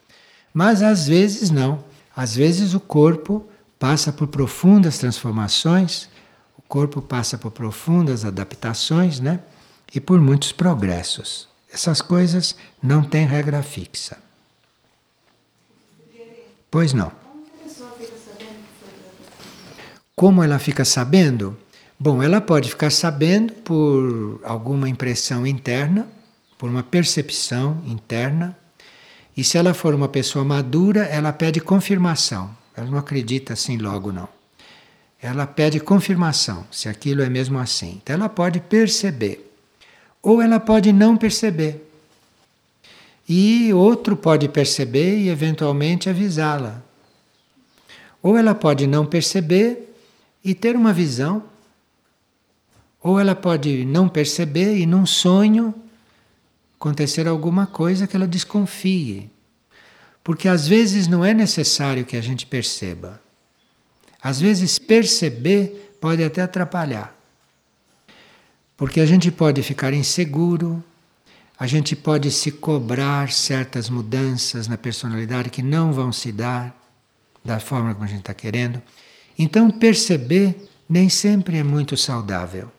Mas 0.52 0.82
às 0.82 1.08
vezes 1.08 1.52
não. 1.52 1.84
Às 2.16 2.36
vezes 2.36 2.74
o 2.74 2.80
corpo 2.80 3.48
passa 3.78 4.12
por 4.12 4.26
profundas 4.26 4.98
transformações, 4.98 6.10
corpo 6.68 7.00
passa 7.00 7.38
por 7.38 7.52
profundas 7.52 8.26
adaptações, 8.26 9.20
né? 9.20 9.40
E 9.94 10.00
por 10.00 10.20
muitos 10.20 10.52
progressos. 10.52 11.48
Essas 11.72 12.02
coisas 12.02 12.56
não 12.82 13.04
têm 13.04 13.28
regra 13.28 13.62
fixa. 13.62 14.18
Pois 16.72 16.92
não. 16.92 17.12
Como 20.16 20.44
ela 20.44 20.58
fica 20.58 20.84
sabendo? 20.84 21.56
Bom, 22.00 22.24
ela 22.24 22.42
pode 22.42 22.72
ficar 22.72 22.92
sabendo 22.92 23.54
por 23.54 24.42
alguma 24.44 24.90
impressão 24.90 25.46
interna, 25.46 26.17
por 26.58 26.70
uma 26.70 26.84
percepção 26.84 27.82
interna. 27.86 28.58
E 29.36 29.44
se 29.44 29.58
ela 29.58 29.74
for 29.74 29.94
uma 29.94 30.08
pessoa 30.08 30.44
madura, 30.44 31.04
ela 31.04 31.32
pede 31.32 31.60
confirmação. 31.60 32.50
Ela 32.76 32.88
não 32.88 32.98
acredita 32.98 33.54
assim 33.54 33.78
logo, 33.78 34.12
não. 34.12 34.28
Ela 35.22 35.48
pede 35.48 35.80
confirmação 35.80 36.66
se 36.72 36.88
aquilo 36.90 37.22
é 37.22 37.30
mesmo 37.30 37.58
assim. 37.60 38.00
Então 38.02 38.16
ela 38.16 38.30
pode 38.30 38.60
perceber. 38.60 39.52
Ou 40.22 40.42
ela 40.42 40.60
pode 40.60 40.92
não 40.92 41.18
perceber. 41.18 41.84
E 43.28 43.74
outro 43.74 44.16
pode 44.16 44.48
perceber 44.48 45.18
e 45.18 45.30
eventualmente 45.30 46.10
avisá-la. 46.10 46.82
Ou 48.22 48.38
ela 48.38 48.56
pode 48.56 48.88
não 48.88 49.06
perceber 49.06 49.94
e 50.44 50.54
ter 50.54 50.76
uma 50.76 50.94
visão 50.94 51.44
ou 53.02 53.20
ela 53.20 53.36
pode 53.36 53.86
não 53.86 54.10
perceber 54.10 54.78
e 54.78 54.86
num 54.86 55.06
sonho 55.06 55.74
acontecer 56.80 57.28
alguma 57.28 57.66
coisa 57.66 58.08
que 58.08 58.16
ela 58.16 58.28
desconfie. 58.28 59.30
Porque 60.24 60.48
às 60.48 60.68
vezes 60.68 61.08
não 61.08 61.26
é 61.26 61.34
necessário 61.34 62.06
que 62.06 62.16
a 62.16 62.22
gente 62.22 62.46
perceba. 62.46 63.22
Às 64.22 64.40
vezes 64.40 64.78
perceber 64.78 65.98
pode 66.00 66.24
até 66.24 66.42
atrapalhar. 66.42 67.16
Porque 68.76 69.00
a 69.00 69.06
gente 69.06 69.32
pode 69.32 69.64
ficar 69.64 69.94
inseguro, 69.94 70.84
a 71.60 71.66
gente 71.66 71.96
pode 71.96 72.30
se 72.30 72.52
cobrar 72.52 73.32
certas 73.32 73.90
mudanças 73.90 74.68
na 74.68 74.78
personalidade 74.78 75.50
que 75.50 75.64
não 75.64 75.92
vão 75.92 76.12
se 76.12 76.32
dar 76.32 76.76
da 77.44 77.60
forma 77.60 77.94
como 77.94 78.06
a 78.06 78.08
gente 78.08 78.20
está 78.20 78.34
querendo. 78.34 78.82
Então, 79.40 79.72
perceber 79.72 80.70
nem 80.88 81.10
sempre 81.10 81.58
é 81.58 81.64
muito 81.64 81.98
saudável. 81.98 82.72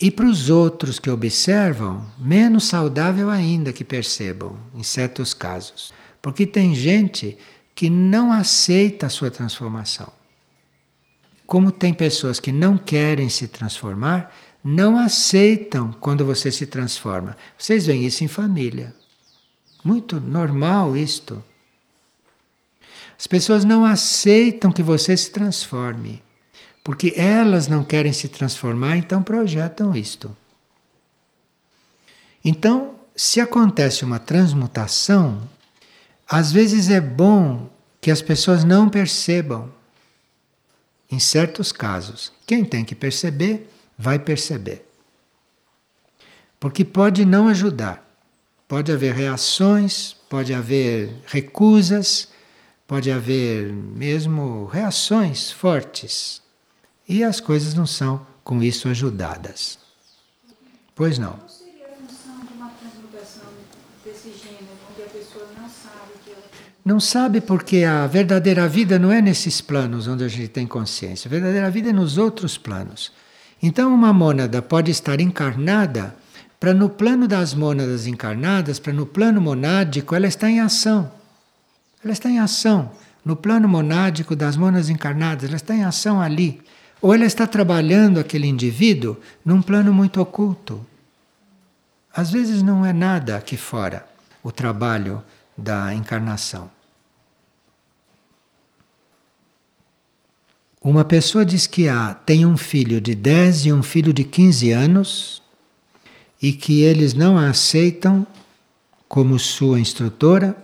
E 0.00 0.10
para 0.10 0.26
os 0.26 0.48
outros 0.48 0.98
que 0.98 1.10
observam, 1.10 2.06
menos 2.18 2.64
saudável 2.64 3.28
ainda 3.28 3.72
que 3.72 3.84
percebam, 3.84 4.56
em 4.74 4.82
certos 4.82 5.34
casos. 5.34 5.92
Porque 6.22 6.46
tem 6.46 6.74
gente 6.74 7.36
que 7.74 7.90
não 7.90 8.32
aceita 8.32 9.06
a 9.06 9.10
sua 9.10 9.30
transformação. 9.30 10.10
Como 11.46 11.70
tem 11.70 11.92
pessoas 11.92 12.40
que 12.40 12.50
não 12.50 12.78
querem 12.78 13.28
se 13.28 13.46
transformar, 13.48 14.34
não 14.64 14.96
aceitam 14.96 15.92
quando 15.92 16.24
você 16.24 16.50
se 16.50 16.66
transforma. 16.66 17.36
Vocês 17.58 17.86
veem 17.86 18.06
isso 18.06 18.24
em 18.24 18.28
família. 18.28 18.94
Muito 19.84 20.20
normal 20.20 20.96
isto. 20.96 21.42
As 23.18 23.26
pessoas 23.26 23.66
não 23.66 23.84
aceitam 23.84 24.72
que 24.72 24.82
você 24.82 25.14
se 25.14 25.30
transforme. 25.30 26.22
Porque 26.82 27.12
elas 27.16 27.68
não 27.68 27.84
querem 27.84 28.12
se 28.12 28.28
transformar, 28.28 28.96
então 28.96 29.22
projetam 29.22 29.94
isto. 29.94 30.34
Então, 32.44 32.94
se 33.14 33.40
acontece 33.40 34.04
uma 34.04 34.18
transmutação, 34.18 35.42
às 36.26 36.50
vezes 36.50 36.88
é 36.88 37.00
bom 37.00 37.68
que 38.00 38.10
as 38.10 38.22
pessoas 38.22 38.64
não 38.64 38.88
percebam. 38.88 39.70
Em 41.10 41.18
certos 41.18 41.70
casos, 41.70 42.32
quem 42.46 42.64
tem 42.64 42.84
que 42.84 42.94
perceber, 42.94 43.68
vai 43.98 44.18
perceber. 44.18 44.86
Porque 46.58 46.84
pode 46.84 47.24
não 47.24 47.48
ajudar. 47.48 48.06
Pode 48.66 48.92
haver 48.92 49.12
reações, 49.12 50.14
pode 50.28 50.54
haver 50.54 51.12
recusas, 51.26 52.28
pode 52.86 53.10
haver 53.10 53.72
mesmo 53.72 54.66
reações 54.66 55.50
fortes 55.50 56.40
e 57.10 57.24
as 57.24 57.40
coisas 57.40 57.74
não 57.74 57.86
são 57.86 58.24
com 58.44 58.62
isso 58.62 58.88
ajudadas. 58.88 59.80
Pois 60.94 61.18
não. 61.18 61.32
Qual 61.32 61.48
seria 61.48 61.86
a 61.86 61.96
função 61.96 62.40
de 62.46 62.52
uma 62.54 62.70
transmutação 62.70 63.48
desse 64.04 64.28
gênero, 64.28 64.68
onde 64.92 65.02
a 65.02 65.06
pessoa 65.06 65.44
não 65.58 65.68
sabe 65.68 66.12
que 66.24 66.30
ela 66.30 66.42
Não 66.84 67.00
sabe 67.00 67.40
porque 67.40 67.82
a 67.82 68.06
verdadeira 68.06 68.68
vida 68.68 68.96
não 68.96 69.10
é 69.10 69.20
nesses 69.20 69.60
planos 69.60 70.06
onde 70.06 70.22
a 70.22 70.28
gente 70.28 70.48
tem 70.48 70.68
consciência. 70.68 71.26
A 71.26 71.30
verdadeira 71.30 71.68
vida 71.68 71.90
é 71.90 71.92
nos 71.92 72.16
outros 72.16 72.56
planos. 72.56 73.10
Então, 73.60 73.92
uma 73.92 74.12
mônada 74.12 74.62
pode 74.62 74.92
estar 74.92 75.20
encarnada 75.20 76.14
para 76.60 76.72
no 76.72 76.88
plano 76.88 77.26
das 77.26 77.54
mônadas 77.54 78.06
encarnadas, 78.06 78.78
para 78.78 78.92
no 78.92 79.04
plano 79.04 79.40
monádico, 79.40 80.14
ela 80.14 80.28
está 80.28 80.48
em 80.48 80.60
ação. 80.60 81.10
Ela 82.04 82.12
está 82.12 82.30
em 82.30 82.38
ação. 82.38 82.92
No 83.24 83.34
plano 83.34 83.66
monádico 83.66 84.36
das 84.36 84.56
mônadas 84.56 84.88
encarnadas, 84.90 85.44
ela 85.44 85.56
está 85.56 85.74
em 85.74 85.82
ação 85.82 86.20
ali. 86.20 86.62
Ou 87.00 87.14
ela 87.14 87.24
está 87.24 87.46
trabalhando 87.46 88.20
aquele 88.20 88.46
indivíduo 88.46 89.16
num 89.44 89.62
plano 89.62 89.92
muito 89.92 90.20
oculto. 90.20 90.84
Às 92.12 92.30
vezes 92.30 92.62
não 92.62 92.84
é 92.84 92.92
nada 92.92 93.36
aqui 93.36 93.56
fora 93.56 94.06
o 94.42 94.50
trabalho 94.50 95.22
da 95.56 95.94
encarnação. 95.94 96.70
Uma 100.82 101.04
pessoa 101.04 101.44
diz 101.44 101.66
que 101.66 101.88
há, 101.88 102.14
tem 102.14 102.46
um 102.46 102.56
filho 102.56 103.00
de 103.00 103.14
10 103.14 103.66
e 103.66 103.72
um 103.72 103.82
filho 103.82 104.14
de 104.14 104.24
15 104.24 104.70
anos 104.72 105.42
e 106.40 106.52
que 106.52 106.80
eles 106.80 107.12
não 107.12 107.36
a 107.38 107.50
aceitam 107.50 108.26
como 109.06 109.38
sua 109.38 109.78
instrutora 109.78 110.56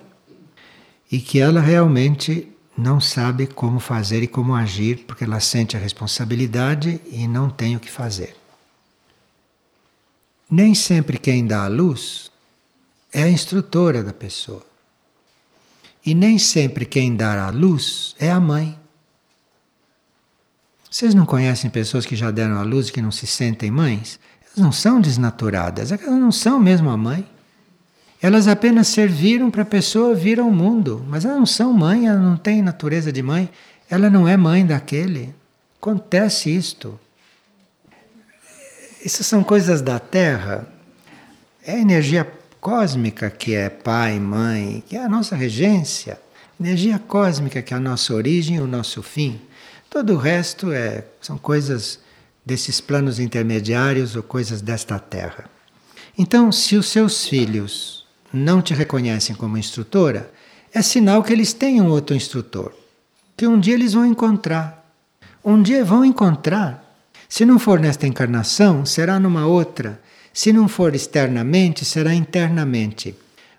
e 1.12 1.20
que 1.20 1.38
ela 1.38 1.60
realmente 1.60 2.48
não 2.76 3.00
sabe 3.00 3.46
como 3.46 3.80
fazer 3.80 4.22
e 4.22 4.26
como 4.26 4.54
agir, 4.54 5.04
porque 5.06 5.24
ela 5.24 5.40
sente 5.40 5.76
a 5.76 5.80
responsabilidade 5.80 7.00
e 7.10 7.26
não 7.26 7.48
tem 7.48 7.74
o 7.74 7.80
que 7.80 7.90
fazer. 7.90 8.36
Nem 10.48 10.74
sempre 10.74 11.18
quem 11.18 11.46
dá 11.46 11.64
a 11.64 11.68
luz 11.68 12.30
é 13.12 13.22
a 13.22 13.30
instrutora 13.30 14.02
da 14.02 14.12
pessoa. 14.12 14.64
E 16.04 16.14
nem 16.14 16.38
sempre 16.38 16.84
quem 16.84 17.16
dá 17.16 17.46
a 17.46 17.50
luz 17.50 18.14
é 18.18 18.30
a 18.30 18.38
mãe. 18.38 18.78
Vocês 20.88 21.14
não 21.14 21.26
conhecem 21.26 21.68
pessoas 21.68 22.06
que 22.06 22.14
já 22.14 22.30
deram 22.30 22.58
a 22.58 22.62
luz 22.62 22.88
e 22.88 22.92
que 22.92 23.02
não 23.02 23.10
se 23.10 23.26
sentem 23.26 23.70
mães? 23.70 24.20
Elas 24.44 24.56
não 24.58 24.70
são 24.70 25.00
desnaturadas, 25.00 25.90
elas 25.90 26.06
não 26.06 26.30
são 26.30 26.60
mesmo 26.60 26.90
a 26.90 26.96
mãe. 26.96 27.26
Elas 28.20 28.48
apenas 28.48 28.88
serviram 28.88 29.50
para 29.50 29.62
a 29.62 29.66
pessoa 29.66 30.14
vir 30.14 30.40
ao 30.40 30.50
mundo, 30.50 31.04
mas 31.08 31.24
elas 31.24 31.38
não 31.38 31.46
são 31.46 31.72
mãe, 31.72 32.06
elas 32.06 32.22
não 32.22 32.36
têm 32.36 32.62
natureza 32.62 33.12
de 33.12 33.22
mãe, 33.22 33.48
ela 33.90 34.08
não 34.08 34.26
é 34.26 34.36
mãe 34.36 34.64
daquele. 34.64 35.34
Acontece 35.78 36.54
isto. 36.54 36.98
Isso 39.04 39.22
são 39.22 39.44
coisas 39.44 39.82
da 39.82 39.98
Terra. 39.98 40.66
É 41.64 41.72
a 41.72 41.78
energia 41.78 42.26
cósmica 42.60 43.30
que 43.30 43.54
é 43.54 43.68
pai, 43.68 44.18
mãe, 44.18 44.82
que 44.88 44.96
é 44.96 45.04
a 45.04 45.08
nossa 45.08 45.36
regência. 45.36 46.18
Energia 46.58 46.98
cósmica 46.98 47.60
que 47.60 47.74
é 47.74 47.76
a 47.76 47.80
nossa 47.80 48.14
origem 48.14 48.60
o 48.60 48.66
nosso 48.66 49.02
fim. 49.02 49.40
Todo 49.90 50.14
o 50.14 50.16
resto 50.16 50.72
é, 50.72 51.04
são 51.20 51.36
coisas 51.36 52.00
desses 52.44 52.80
planos 52.80 53.20
intermediários 53.20 54.16
ou 54.16 54.22
coisas 54.22 54.62
desta 54.62 54.98
Terra. 54.98 55.44
Então, 56.18 56.50
se 56.50 56.76
os 56.76 56.88
seus 56.88 57.26
filhos 57.26 58.05
não 58.32 58.60
te 58.60 58.74
reconhecem 58.74 59.34
como 59.34 59.58
instrutora, 59.58 60.30
é 60.72 60.82
sinal 60.82 61.22
que 61.22 61.32
eles 61.32 61.52
têm 61.52 61.80
um 61.80 61.88
outro 61.88 62.14
instrutor, 62.14 62.72
que 63.36 63.46
um 63.46 63.58
dia 63.58 63.74
eles 63.74 63.94
vão 63.94 64.04
encontrar. 64.04 64.84
Um 65.44 65.62
dia 65.62 65.84
vão 65.84 66.04
encontrar. 66.04 66.84
Se 67.28 67.44
não 67.44 67.58
for 67.58 67.80
nesta 67.80 68.06
encarnação, 68.06 68.84
será 68.84 69.18
numa 69.18 69.46
outra. 69.46 70.00
Se 70.32 70.52
não 70.52 70.68
for 70.68 70.94
externamente, 70.94 71.84
será 71.84 72.14
internamente. 72.14 73.14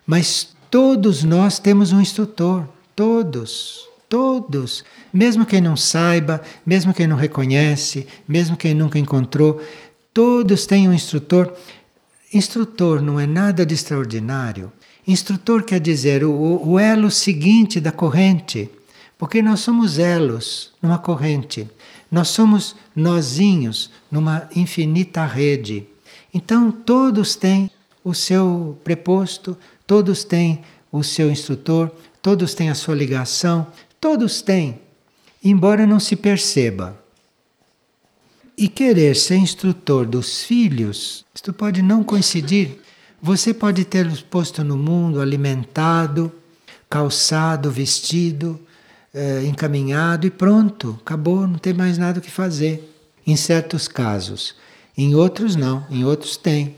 Mas 0.06 0.48
todos 0.70 1.24
nós 1.24 1.58
temos 1.58 1.92
um 1.92 2.00
instrutor, 2.00 2.68
todos, 2.94 3.88
todos. 4.08 4.84
Mesmo 5.12 5.44
quem 5.44 5.60
não 5.60 5.76
saiba, 5.76 6.40
mesmo 6.64 6.94
quem 6.94 7.06
não 7.06 7.16
reconhece, 7.16 8.06
mesmo 8.26 8.56
quem 8.56 8.74
nunca 8.74 8.98
encontrou, 8.98 9.60
todos 10.14 10.66
têm 10.66 10.88
um 10.88 10.92
instrutor. 10.92 11.52
Instrutor 12.32 13.00
não 13.00 13.18
é 13.18 13.26
nada 13.26 13.64
de 13.64 13.74
extraordinário. 13.74 14.70
Instrutor 15.06 15.62
quer 15.62 15.80
dizer 15.80 16.22
o, 16.24 16.60
o 16.62 16.78
elo 16.78 17.10
seguinte 17.10 17.80
da 17.80 17.90
corrente, 17.90 18.70
porque 19.16 19.40
nós 19.40 19.60
somos 19.60 19.98
elos 19.98 20.72
numa 20.82 20.98
corrente. 20.98 21.68
Nós 22.10 22.28
somos 22.28 22.76
nozinhos 22.94 23.90
numa 24.10 24.48
infinita 24.54 25.24
rede. 25.24 25.86
Então 26.32 26.70
todos 26.70 27.34
têm 27.34 27.70
o 28.04 28.12
seu 28.12 28.78
preposto, 28.84 29.56
todos 29.86 30.22
têm 30.24 30.62
o 30.92 31.02
seu 31.02 31.30
instrutor, 31.30 31.90
todos 32.20 32.54
têm 32.54 32.68
a 32.68 32.74
sua 32.74 32.94
ligação, 32.94 33.66
todos 33.98 34.42
têm, 34.42 34.80
embora 35.42 35.86
não 35.86 35.98
se 35.98 36.14
perceba. 36.14 37.07
E 38.60 38.66
querer 38.68 39.14
ser 39.14 39.36
instrutor 39.36 40.04
dos 40.04 40.42
filhos, 40.42 41.24
isto 41.32 41.52
pode 41.52 41.80
não 41.80 42.02
coincidir. 42.02 42.80
Você 43.22 43.54
pode 43.54 43.84
ter 43.84 44.24
posto 44.24 44.64
no 44.64 44.76
mundo, 44.76 45.20
alimentado, 45.20 46.32
calçado, 46.90 47.70
vestido, 47.70 48.58
eh, 49.14 49.44
encaminhado 49.44 50.26
e 50.26 50.30
pronto, 50.30 50.98
acabou, 51.00 51.46
não 51.46 51.56
tem 51.56 51.72
mais 51.72 51.98
nada 51.98 52.18
o 52.18 52.22
que 52.22 52.32
fazer. 52.32 52.92
Em 53.24 53.36
certos 53.36 53.86
casos. 53.86 54.56
Em 54.96 55.14
outros, 55.14 55.54
não, 55.54 55.86
em 55.88 56.04
outros 56.04 56.36
tem. 56.36 56.74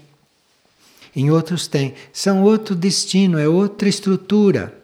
Em 1.17 1.31
outros 1.31 1.67
tem. 1.67 1.95
São 2.13 2.43
outro 2.43 2.75
destino, 2.75 3.39
é 3.39 3.49
outra 3.49 3.89
estrutura. 3.89 4.79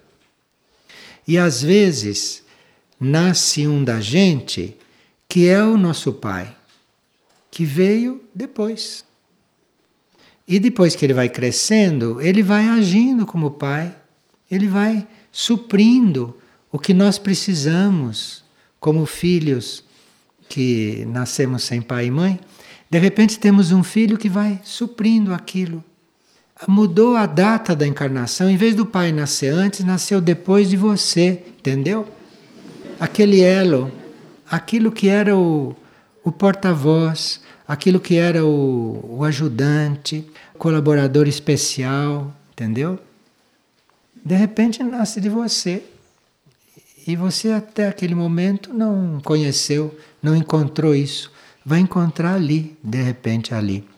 E 1.28 1.36
às 1.36 1.62
vezes 1.62 2.42
nasce 2.98 3.66
um 3.66 3.84
da 3.84 4.00
gente 4.00 4.74
que 5.28 5.46
é 5.46 5.62
o 5.62 5.76
nosso 5.76 6.10
pai, 6.14 6.56
que 7.56 7.64
veio 7.64 8.20
depois. 8.34 9.02
E 10.46 10.58
depois 10.58 10.94
que 10.94 11.06
ele 11.06 11.14
vai 11.14 11.30
crescendo, 11.30 12.20
ele 12.20 12.42
vai 12.42 12.68
agindo 12.68 13.24
como 13.24 13.52
pai, 13.52 13.96
ele 14.50 14.68
vai 14.68 15.08
suprindo 15.32 16.36
o 16.70 16.78
que 16.78 16.92
nós 16.92 17.18
precisamos 17.18 18.44
como 18.78 19.06
filhos 19.06 19.82
que 20.50 21.06
nascemos 21.06 21.62
sem 21.62 21.80
pai 21.80 22.08
e 22.08 22.10
mãe. 22.10 22.38
De 22.90 22.98
repente 22.98 23.38
temos 23.38 23.72
um 23.72 23.82
filho 23.82 24.18
que 24.18 24.28
vai 24.28 24.60
suprindo 24.62 25.32
aquilo. 25.32 25.82
Mudou 26.68 27.16
a 27.16 27.24
data 27.24 27.74
da 27.74 27.86
encarnação, 27.86 28.50
em 28.50 28.56
vez 28.58 28.74
do 28.74 28.84
pai 28.84 29.12
nascer 29.12 29.50
antes, 29.50 29.82
nasceu 29.82 30.20
depois 30.20 30.68
de 30.68 30.76
você, 30.76 31.42
entendeu? 31.58 32.06
Aquele 33.00 33.40
elo, 33.40 33.90
aquilo 34.46 34.92
que 34.92 35.08
era 35.08 35.34
o, 35.34 35.74
o 36.26 36.32
porta-voz, 36.32 37.40
aquilo 37.68 38.00
que 38.00 38.16
era 38.16 38.44
o, 38.44 39.18
o 39.18 39.22
ajudante, 39.22 40.28
colaborador 40.58 41.28
especial, 41.28 42.34
entendeu? 42.50 42.98
De 44.24 44.34
repente 44.34 44.82
nasce 44.82 45.20
de 45.20 45.28
você. 45.28 45.84
E 47.06 47.14
você 47.14 47.52
até 47.52 47.86
aquele 47.86 48.16
momento 48.16 48.74
não 48.74 49.20
conheceu, 49.22 49.96
não 50.20 50.34
encontrou 50.34 50.96
isso. 50.96 51.30
Vai 51.64 51.78
encontrar 51.78 52.34
ali, 52.34 52.76
de 52.82 53.00
repente 53.00 53.54
ali. 53.54 53.88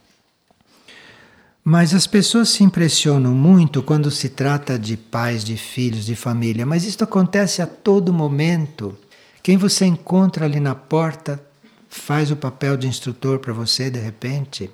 Mas 1.64 1.94
as 1.94 2.06
pessoas 2.06 2.50
se 2.50 2.62
impressionam 2.62 3.32
muito 3.32 3.82
quando 3.82 4.10
se 4.10 4.28
trata 4.28 4.78
de 4.78 4.98
pais, 4.98 5.42
de 5.42 5.56
filhos, 5.56 6.04
de 6.04 6.14
família. 6.14 6.66
Mas 6.66 6.84
isso 6.84 7.02
acontece 7.02 7.62
a 7.62 7.66
todo 7.66 8.12
momento. 8.12 8.94
Quem 9.42 9.56
você 9.56 9.86
encontra 9.86 10.44
ali 10.44 10.60
na 10.60 10.74
porta 10.74 11.47
faz 11.88 12.30
o 12.30 12.36
papel 12.36 12.76
de 12.76 12.86
instrutor 12.86 13.38
para 13.38 13.52
você 13.52 13.90
de 13.90 13.98
repente. 13.98 14.70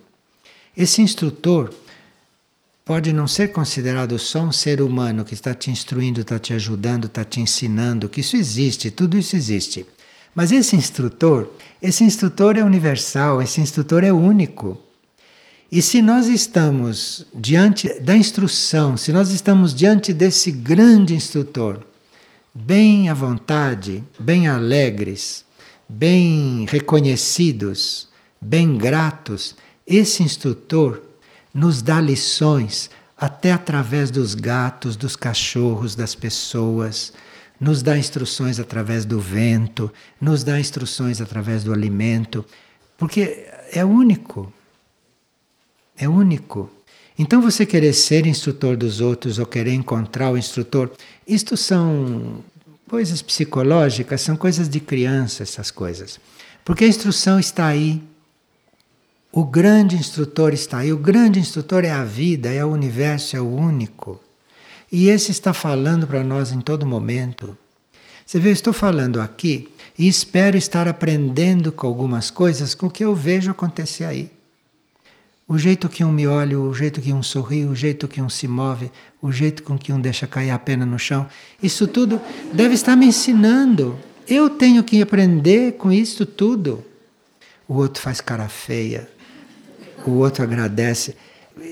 Esse 0.77 1.01
instrutor 1.03 1.73
pode 2.85 3.13
não 3.13 3.27
ser 3.27 3.53
considerado 3.53 4.19
só 4.19 4.43
um 4.43 4.53
ser 4.53 4.83
humano 4.83 5.25
que 5.25 5.35
está 5.35 5.55
te 5.55 5.71
instruindo, 5.71 6.21
está 6.21 6.39
te 6.39 6.53
ajudando, 6.53 7.07
está 7.07 7.25
te 7.25 7.41
ensinando, 7.41 8.09
que 8.09 8.21
isso 8.21 8.37
existe, 8.37 8.91
tudo 8.91 9.17
isso 9.17 9.35
existe. 9.37 9.87
Mas 10.35 10.51
esse 10.51 10.75
instrutor, 10.77 11.49
esse 11.81 12.03
instrutor 12.05 12.57
é 12.57 12.65
universal, 12.65 13.41
esse 13.41 13.61
instrutor 13.61 14.03
é 14.03 14.13
único. 14.13 14.79
E 15.71 15.81
se 15.81 16.03
nós 16.03 16.27
estamos 16.27 17.27
diante 17.35 18.01
da 18.01 18.17
instrução, 18.17 18.97
se 18.97 19.13
nós 19.13 19.31
estamos 19.31 19.75
diante 19.75 20.13
desse 20.13 20.51
grande 20.51 21.15
instrutor, 21.15 21.81
bem 22.53 23.09
à 23.09 23.15
vontade, 23.15 24.05
bem 24.19 24.47
alegres, 24.47 25.44
bem 25.89 26.67
reconhecidos, 26.69 28.09
bem 28.41 28.77
gratos, 28.77 29.55
esse 29.87 30.23
instrutor 30.23 31.03
nos 31.53 31.83
dá 31.83 32.01
lições 32.01 32.91
até 33.17 33.53
através 33.53 34.11
dos 34.11 34.35
gatos, 34.35 34.97
dos 34.97 35.17
cachorros, 35.17 35.95
das 35.95 36.15
pessoas, 36.15 37.13
nos 37.61 37.83
dá 37.83 37.97
instruções 37.97 38.59
através 38.59 39.05
do 39.05 39.21
vento, 39.21 39.93
nos 40.21 40.43
dá 40.43 40.59
instruções 40.59 41.21
através 41.21 41.63
do 41.65 41.73
alimento, 41.73 42.45
porque 42.99 43.47
é 43.73 43.85
único. 43.85 44.53
É 45.97 46.09
único. 46.09 46.71
Então 47.17 47.41
você 47.41 47.65
querer 47.65 47.93
ser 47.93 48.27
instrutor 48.27 48.77
dos 48.77 49.01
outros 49.01 49.39
ou 49.39 49.47
querer 49.47 49.73
encontrar 49.73 50.33
o 50.33 50.37
instrutor, 50.37 50.91
isto 51.27 51.57
são 51.57 52.43
coisas 52.89 53.23
psicológicas, 53.23 54.21
são 54.21 54.37
coisas 54.37 54.69
de 54.69 54.81
criança, 54.81 55.43
essas 55.43 55.71
coisas. 55.71 56.21
Porque 56.65 56.85
a 56.85 56.89
instrução 56.89 57.39
está 57.39 57.67
aí. 57.67 58.03
O 59.33 59.45
grande 59.45 59.97
instrutor 59.97 60.53
está 60.53 60.79
aí. 60.79 60.93
O 60.93 60.99
grande 60.99 61.39
instrutor 61.39 61.85
é 61.85 61.91
a 61.91 62.05
vida, 62.05 62.53
é 62.53 62.65
o 62.65 62.71
universo, 62.71 63.37
é 63.37 63.41
o 63.41 63.49
único. 63.49 64.21
E 64.91 65.09
esse 65.09 65.31
está 65.31 65.53
falando 65.53 66.07
para 66.07 66.23
nós 66.23 66.53
em 66.53 66.61
todo 66.61 66.87
momento. 66.87 67.57
Você 68.25 68.39
vê, 68.39 68.51
eu 68.51 68.55
estou 68.55 68.73
falando 68.73 69.21
aqui 69.21 69.69
e 69.99 70.09
espero 70.09 70.57
estar 70.57 70.89
aprendendo 70.89 71.71
com 71.73 71.87
algumas 71.87 72.31
coisas 72.31 72.75
com 72.75 72.87
o 72.87 72.91
que 72.91 73.05
eu 73.05 73.15
vejo 73.15 73.51
acontecer 73.51 74.05
aí. 74.05 74.31
O 75.47 75.59
jeito 75.59 75.91
que 75.91 76.03
um 76.03 76.11
me 76.11 76.27
olha, 76.27 76.59
o 76.59 76.73
jeito 76.73 77.03
que 77.03 77.13
um 77.13 77.23
sorri, 77.23 77.67
o 77.67 77.75
jeito 77.75 78.09
que 78.09 78.23
um 78.23 78.31
se 78.31 78.49
move, 78.49 78.91
o 79.25 79.33
jeito 79.33 79.63
com 79.63 79.79
que 79.79 79.91
um 79.91 79.99
deixa 79.99 80.27
cair 80.27 80.51
a 80.51 80.59
pena 80.59 80.85
no 80.85 80.99
chão, 80.99 81.27
isso 81.63 81.89
tudo 81.89 82.21
deve 82.53 82.75
estar 82.75 82.95
me 82.95 83.07
ensinando. 83.07 83.99
Eu 84.29 84.51
tenho 84.51 84.85
que 84.85 85.01
aprender 85.01 85.79
com 85.79 85.91
isso 85.91 86.27
tudo. 86.27 86.85
O 87.67 87.77
outro 87.77 88.03
faz 88.03 88.21
cara 88.21 88.51
feia, 88.51 89.09
o 90.07 90.11
outro 90.11 90.43
agradece. 90.43 91.17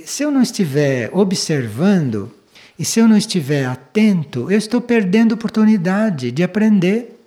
Se 0.06 0.22
eu 0.22 0.30
não 0.30 0.40
estiver 0.40 1.10
observando 1.12 2.32
e 2.78 2.86
se 2.86 3.00
eu 3.00 3.06
não 3.06 3.18
estiver 3.18 3.66
atento, 3.66 4.50
eu 4.50 4.56
estou 4.56 4.80
perdendo 4.80 5.32
oportunidade 5.32 6.30
de 6.30 6.42
aprender, 6.42 7.20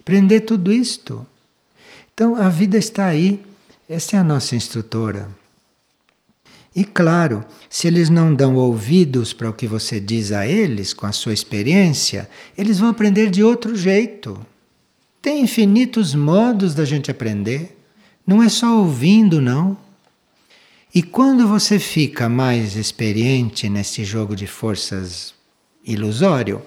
aprender 0.00 0.40
tudo 0.40 0.72
isto. 0.72 1.24
Então 2.12 2.34
a 2.34 2.48
vida 2.48 2.76
está 2.76 3.06
aí. 3.06 3.40
Essa 3.88 4.16
é 4.16 4.18
a 4.18 4.24
nossa 4.24 4.56
instrutora. 4.56 5.28
E 6.74 6.84
claro, 6.84 7.44
se 7.70 7.86
eles 7.86 8.10
não 8.10 8.34
dão 8.34 8.56
ouvidos 8.56 9.32
para 9.32 9.48
o 9.48 9.52
que 9.52 9.66
você 9.66 10.00
diz 10.00 10.32
a 10.32 10.46
eles, 10.46 10.92
com 10.92 11.06
a 11.06 11.12
sua 11.12 11.32
experiência, 11.32 12.28
eles 12.58 12.80
vão 12.80 12.88
aprender 12.88 13.30
de 13.30 13.44
outro 13.44 13.76
jeito. 13.76 14.44
Tem 15.22 15.40
infinitos 15.40 16.14
modos 16.14 16.74
da 16.74 16.84
gente 16.84 17.10
aprender. 17.10 17.78
Não 18.26 18.42
é 18.42 18.48
só 18.48 18.78
ouvindo, 18.78 19.40
não. 19.40 19.76
E 20.92 21.02
quando 21.02 21.46
você 21.46 21.78
fica 21.78 22.28
mais 22.28 22.76
experiente 22.76 23.68
nesse 23.68 24.04
jogo 24.04 24.34
de 24.34 24.46
forças 24.46 25.32
ilusório, 25.84 26.60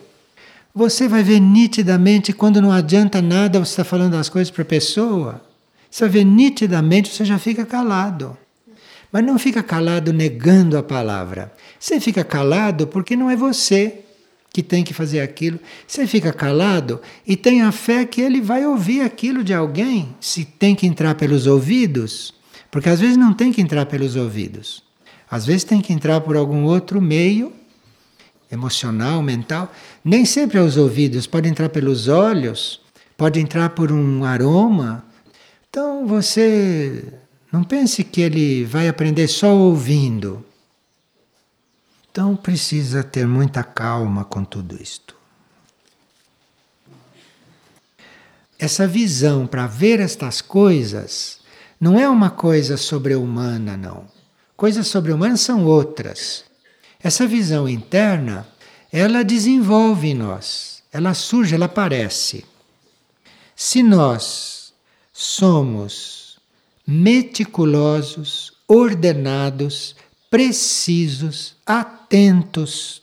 você 0.74 1.08
vai 1.08 1.24
ver 1.24 1.40
nitidamente 1.40 2.32
quando 2.32 2.62
não 2.62 2.72
adianta 2.72 3.22
nada 3.22 3.60
você 3.60 3.72
estar 3.72 3.84
tá 3.84 3.90
falando 3.90 4.16
as 4.16 4.30
coisas 4.30 4.52
para 4.52 4.62
a 4.62 4.66
pessoa. 4.66 5.42
Você 5.90 6.04
vai 6.06 6.10
ver 6.10 6.24
nitidamente, 6.24 7.14
você 7.14 7.26
já 7.26 7.40
fica 7.40 7.66
calado. 7.66 8.38
Mas 9.12 9.24
não 9.24 9.40
fica 9.40 9.64
calado 9.64 10.12
negando 10.12 10.78
a 10.78 10.84
palavra. 10.84 11.54
Você 11.80 12.00
fica 12.00 12.24
calado 12.24 12.88
porque 12.88 13.16
não 13.16 13.30
é 13.30 13.36
você 13.36 14.02
que 14.52 14.64
tem 14.64 14.84
que 14.84 14.94
fazer 14.94 15.22
aquilo. 15.22 15.60
Você 15.88 16.08
fica 16.08 16.34
calado 16.34 17.00
e 17.26 17.36
tem 17.36 17.62
a 17.62 17.72
fé 17.72 18.06
que 18.06 18.22
ele 18.22 18.42
vai 18.42 18.66
ouvir 18.66 19.02
aquilo 19.02 19.44
de 19.44 19.54
alguém, 19.54 20.16
se 20.20 20.46
tem 20.46 20.76
que 20.76 20.88
entrar 20.88 21.16
pelos 21.16 21.46
ouvidos, 21.46 22.34
porque 22.72 22.90
às 22.90 23.00
vezes 23.00 23.18
não 23.18 23.34
tem 23.34 23.52
que 23.52 23.62
entrar 23.62 23.86
pelos 23.86 24.16
ouvidos. 24.16 24.84
Às 25.30 25.46
vezes 25.46 25.64
tem 25.64 25.82
que 25.82 25.94
entrar 25.94 26.22
por 26.22 26.36
algum 26.36 26.64
outro 26.64 27.02
meio 27.02 27.54
emocional, 28.52 29.22
mental. 29.22 29.72
Nem 30.04 30.26
sempre 30.26 30.58
é 30.58 30.62
os 30.62 30.78
ouvidos, 30.78 31.28
pode 31.28 31.48
entrar 31.48 31.70
pelos 31.70 32.08
olhos, 32.08 32.82
pode 33.16 33.40
entrar 33.40 33.70
por 33.70 33.92
um 33.92 34.24
aroma. 34.24 35.06
Então 35.70 36.08
você 36.08 37.04
não 37.58 37.64
pense 37.64 38.04
que 38.04 38.22
ele 38.22 38.64
vai 38.66 38.88
aprender 38.88 39.28
só 39.28 39.52
ouvindo. 39.52 40.46
Então 42.12 42.36
precisa 42.36 43.04
ter 43.04 43.26
muita 43.26 43.64
calma 43.64 44.24
com 44.24 44.46
tudo 44.46 44.80
isto. 44.80 45.16
Essa 48.60 48.88
visão 48.88 49.48
para 49.48 49.66
ver 49.66 50.00
estas 50.00 50.40
coisas 50.40 51.40
não 51.82 52.00
é 52.00 52.08
uma 52.08 52.30
coisa 52.30 52.78
sobre-humana, 52.78 53.76
não. 53.76 54.06
Coisas 54.56 54.86
sobre-humanas 54.86 55.42
são 55.42 55.66
outras. 55.66 56.46
Essa 57.02 57.26
visão 57.26 57.68
interna, 57.68 58.48
ela 58.92 59.24
desenvolve 59.24 60.10
em 60.10 60.14
nós, 60.14 60.84
ela 60.94 61.16
surge, 61.16 61.56
ela 61.56 61.66
aparece. 61.66 62.46
Se 63.56 63.82
nós 63.82 64.74
somos 65.12 66.27
meticulosos, 66.88 68.54
ordenados, 68.66 69.96
precisos, 70.30 71.56
atentos 71.66 73.02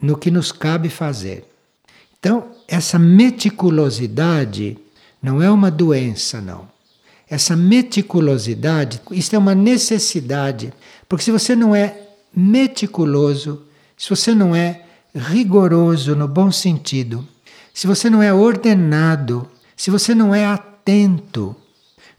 no 0.00 0.18
que 0.18 0.30
nos 0.30 0.52
cabe 0.52 0.90
fazer. 0.90 1.44
Então, 2.18 2.50
essa 2.68 2.98
meticulosidade 2.98 4.76
não 5.22 5.40
é 5.40 5.50
uma 5.50 5.70
doença, 5.70 6.40
não. 6.40 6.70
essa 7.30 7.56
meticulosidade, 7.56 9.00
isto 9.10 9.34
é 9.34 9.38
uma 9.38 9.54
necessidade, 9.54 10.72
porque 11.08 11.24
se 11.24 11.30
você 11.30 11.56
não 11.56 11.74
é 11.74 11.96
meticuloso, 12.34 13.62
se 13.96 14.10
você 14.10 14.34
não 14.34 14.54
é 14.54 14.84
rigoroso 15.14 16.14
no 16.14 16.28
bom 16.28 16.52
sentido, 16.52 17.26
se 17.72 17.86
você 17.86 18.10
não 18.10 18.22
é 18.22 18.34
ordenado, 18.34 19.48
se 19.74 19.90
você 19.90 20.14
não 20.14 20.34
é 20.34 20.44
atento, 20.44 21.56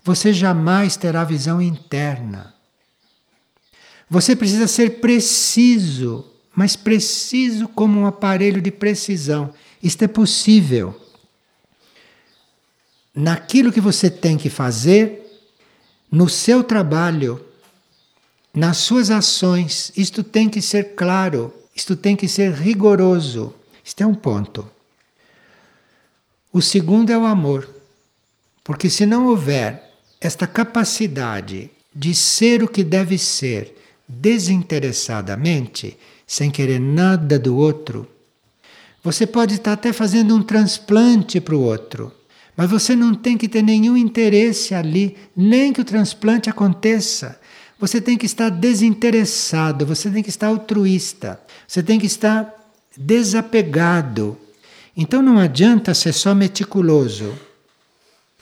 você 0.04 0.34
jamais 0.34 0.97
terá 0.97 1.24
visão 1.24 1.62
interna. 1.62 2.54
Você 4.10 4.36
precisa 4.36 4.68
ser 4.68 4.99
preciso, 4.99 6.26
mas 6.54 6.76
preciso 6.76 7.68
como 7.70 8.01
um 8.01 8.06
aparelho 8.06 8.62
de 8.62 8.70
precisão. 8.70 9.54
Isto 9.82 10.04
é 10.04 10.08
possível. 10.08 10.99
Naquilo 13.16 13.72
que 13.72 13.80
você 13.80 14.10
tem 14.10 14.38
que 14.38 14.49
fazer, 14.49 15.22
no 16.12 16.28
seu 16.28 16.64
trabalho, 16.64 17.43
nas 18.54 18.78
suas 18.78 19.10
ações, 19.10 19.91
isto 19.95 20.24
tem 20.24 20.49
que 20.49 20.62
ser 20.62 20.95
claro, 20.95 21.54
isto 21.76 21.95
tem 21.95 22.16
que 22.16 22.28
ser 22.28 22.51
rigoroso. 22.51 23.54
Isto 23.84 24.01
é 24.01 24.08
um 24.08 24.14
ponto. 24.14 24.70
O 26.51 26.62
segundo 26.62 27.10
é 27.10 27.18
o 27.18 27.26
amor. 27.26 27.68
Porque 28.64 28.89
se 28.89 29.06
não 29.06 29.28
houver 29.28 29.83
esta 30.26 30.48
capacidade 30.48 31.70
de 31.94 32.16
ser 32.16 32.64
o 32.64 32.68
que 32.68 32.84
deve 32.84 33.18
ser 33.18 33.76
desinteressadamente, 34.08 35.98
sem 36.26 36.50
querer 36.50 36.80
nada 36.80 37.38
do 37.38 37.56
outro, 37.56 38.08
você 39.04 39.28
pode 39.28 39.56
estar 39.56 39.74
até 39.74 39.92
fazendo 39.92 40.36
um 40.36 40.42
transplante 40.42 41.40
para 41.42 41.56
o 41.56 41.62
outro, 41.62 42.12
mas 42.56 42.70
você 42.70 42.96
não 42.96 43.14
tem 43.14 43.38
que 43.38 43.50
ter 43.50 43.62
nenhum 43.62 43.98
interesse 43.98 44.74
ali, 44.74 45.18
nem 45.36 45.74
que 45.74 45.82
o 45.82 45.86
transplante 45.86 46.50
aconteça. 46.50 47.40
Você 47.80 48.00
tem 48.00 48.18
que 48.18 48.26
estar 48.26 48.50
desinteressado, 48.50 49.86
você 49.86 50.10
tem 50.10 50.24
que 50.24 50.30
estar 50.30 50.48
altruísta, 50.48 51.40
você 51.68 51.84
tem 51.84 52.00
que 52.00 52.06
estar 52.06 52.54
desapegado 52.98 54.38
então 54.96 55.22
não 55.22 55.40
adianta 55.40 55.94
ser 55.94 56.14
só 56.14 56.36
meticuloso, 56.36 57.34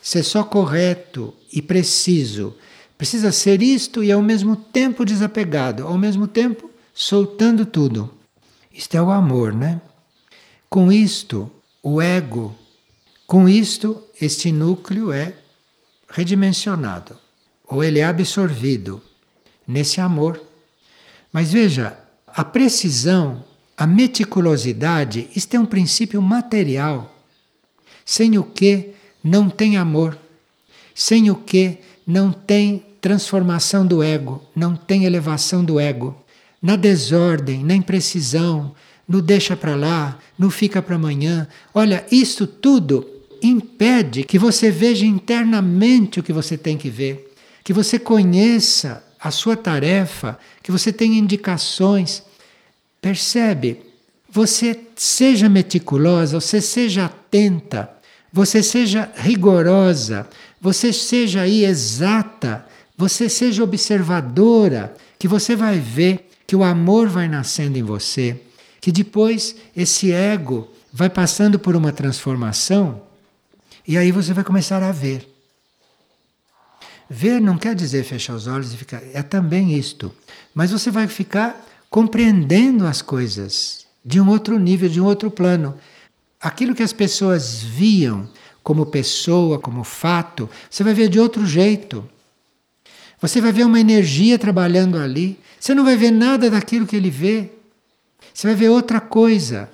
ser 0.02 0.24
só 0.24 0.44
correto 0.44 1.34
e 1.52 1.62
preciso. 1.62 2.56
Precisa 2.98 3.32
ser 3.32 3.62
isto 3.62 4.04
e 4.04 4.12
ao 4.12 4.22
mesmo 4.22 4.56
tempo 4.56 5.06
desapegado, 5.06 5.86
ao 5.86 5.98
mesmo 5.98 6.28
tempo 6.28 6.70
soltando 6.94 7.66
tudo. 7.66 8.12
Isto 8.74 8.96
é 8.96 9.02
o 9.02 9.12
amor, 9.12 9.54
né? 9.54 9.82
Com 10.70 10.92
isto, 10.92 11.52
o 11.84 12.02
ego, 12.02 12.56
com 13.28 13.48
isto, 13.48 14.02
este 14.20 14.52
núcleo 14.52 15.12
é 15.12 15.34
redimensionado, 16.10 17.18
ou 17.68 17.84
ele 17.84 18.00
é 18.00 18.06
absorvido 18.06 19.02
nesse 19.68 20.00
amor. 20.00 20.42
Mas 21.32 21.52
veja, 21.52 21.98
a 22.28 22.44
precisão 22.44 23.44
a 23.82 23.88
meticulosidade, 23.88 25.28
isto 25.36 25.56
é 25.56 25.60
um 25.60 25.66
princípio 25.66 26.22
material, 26.22 27.16
sem 28.06 28.38
o 28.38 28.44
que 28.44 28.94
não 29.24 29.50
tem 29.50 29.78
amor, 29.78 30.18
sem 30.94 31.30
o 31.30 31.36
que 31.36 31.78
não 32.06 32.32
tem 32.32 32.84
transformação 33.00 33.86
do 33.86 34.04
ego, 34.04 34.42
não 34.56 34.76
tem 34.76 35.06
elevação 35.06 35.64
do 35.64 35.80
ego. 35.80 36.16
Na 36.62 36.76
desordem, 36.76 37.64
na 37.64 37.76
imprecisão, 37.76 38.74
no 39.08 39.22
deixa 39.22 39.56
para 39.56 39.76
lá, 39.76 40.20
no 40.38 40.50
fica 40.50 40.82
para 40.82 40.96
amanhã. 40.96 41.48
Olha, 41.74 42.06
isso 42.12 42.46
tudo 42.46 43.08
impede 43.42 44.24
que 44.24 44.38
você 44.38 44.70
veja 44.70 45.06
internamente 45.06 46.20
o 46.20 46.24
que 46.24 46.32
você 46.32 46.58
tem 46.58 46.78
que 46.78 46.90
ver, 46.90 47.34
que 47.64 47.74
você 47.74 47.98
conheça 47.98 49.04
a 49.20 49.32
sua 49.32 49.56
tarefa, 49.56 50.38
que 50.62 50.72
você 50.72 50.94
tenha 50.94 51.18
indicações 51.18 52.24
Percebe? 53.02 53.82
Você 54.30 54.80
seja 54.96 55.50
meticulosa, 55.50 56.40
você 56.40 56.62
seja 56.62 57.06
atenta, 57.06 57.90
você 58.32 58.64
seja 58.64 59.12
rigorosa, 59.16 60.28
você 60.60 60.94
seja 60.94 61.42
aí 61.42 61.66
exata, 61.66 62.66
você 62.98 63.28
seja 63.28 63.64
observadora, 63.64 64.96
que 65.18 65.28
você 65.28 65.56
vai 65.56 65.80
ver 65.80 66.30
que 66.48 66.56
o 66.56 66.64
amor 66.64 67.08
vai 67.08 67.28
nascendo 67.28 67.78
em 67.78 67.84
você, 67.84 68.42
que 68.80 68.92
depois 68.92 69.56
esse 69.76 70.12
ego 70.12 70.70
vai 70.92 71.10
passando 71.10 71.58
por 71.58 71.76
uma 71.76 71.92
transformação 71.92 73.02
e 73.88 73.98
aí 73.98 74.12
você 74.12 74.34
vai 74.34 74.44
começar 74.44 74.84
a 74.84 74.92
ver. 74.92 75.28
Ver 77.10 77.42
não 77.42 77.58
quer 77.58 77.76
dizer 77.76 78.04
fechar 78.04 78.36
os 78.36 78.48
olhos 78.48 78.74
e 78.74 78.78
ficar. 78.78 79.02
É 79.14 79.22
também 79.22 79.74
isto. 79.78 80.14
Mas 80.54 80.72
você 80.72 80.90
vai 80.90 81.08
ficar 81.08 81.66
compreendendo 81.90 82.88
as 82.88 83.02
coisas 83.02 83.86
de 84.04 84.20
um 84.22 84.30
outro 84.30 84.58
nível, 84.58 84.88
de 84.88 85.02
um 85.02 85.06
outro 85.06 85.30
plano. 85.30 85.78
Aquilo 86.42 86.74
que 86.74 86.84
as 86.84 86.92
pessoas 86.92 87.62
viam 87.62 88.28
como 88.64 88.86
pessoa, 88.86 89.60
como 89.60 89.84
fato, 89.84 90.50
você 90.70 90.84
vai 90.84 90.94
ver 90.94 91.10
de 91.10 91.20
outro 91.20 91.46
jeito. 91.46 92.08
Você 93.20 93.40
vai 93.40 93.52
ver 93.52 93.66
uma 93.66 93.80
energia 93.80 94.40
trabalhando 94.40 94.98
ali. 94.98 95.40
Você 95.60 95.76
não 95.76 95.86
vai 95.86 95.96
ver 95.96 96.12
nada 96.12 96.50
daquilo 96.50 96.88
que 96.88 96.96
ele 96.96 97.12
vê. 97.12 97.52
Você 98.34 98.48
vai 98.48 98.56
ver 98.56 98.70
outra 98.70 99.00
coisa. 99.00 99.70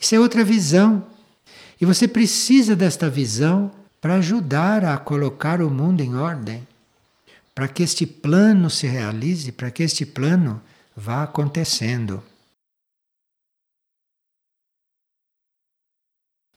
Isso 0.00 0.14
é 0.14 0.20
outra 0.20 0.42
visão. 0.42 1.04
E 1.78 1.84
você 1.84 2.08
precisa 2.08 2.74
desta 2.74 3.10
visão 3.10 3.70
para 4.00 4.14
ajudar 4.14 4.84
a 4.84 4.96
colocar 4.96 5.60
o 5.60 5.70
mundo 5.70 6.00
em 6.02 6.14
ordem, 6.14 6.66
para 7.54 7.68
que 7.68 7.82
este 7.82 8.06
plano 8.06 8.70
se 8.70 8.86
realize, 8.86 9.52
para 9.52 9.70
que 9.70 9.82
este 9.82 10.06
plano 10.06 10.60
vá 10.96 11.22
acontecendo. 11.22 12.22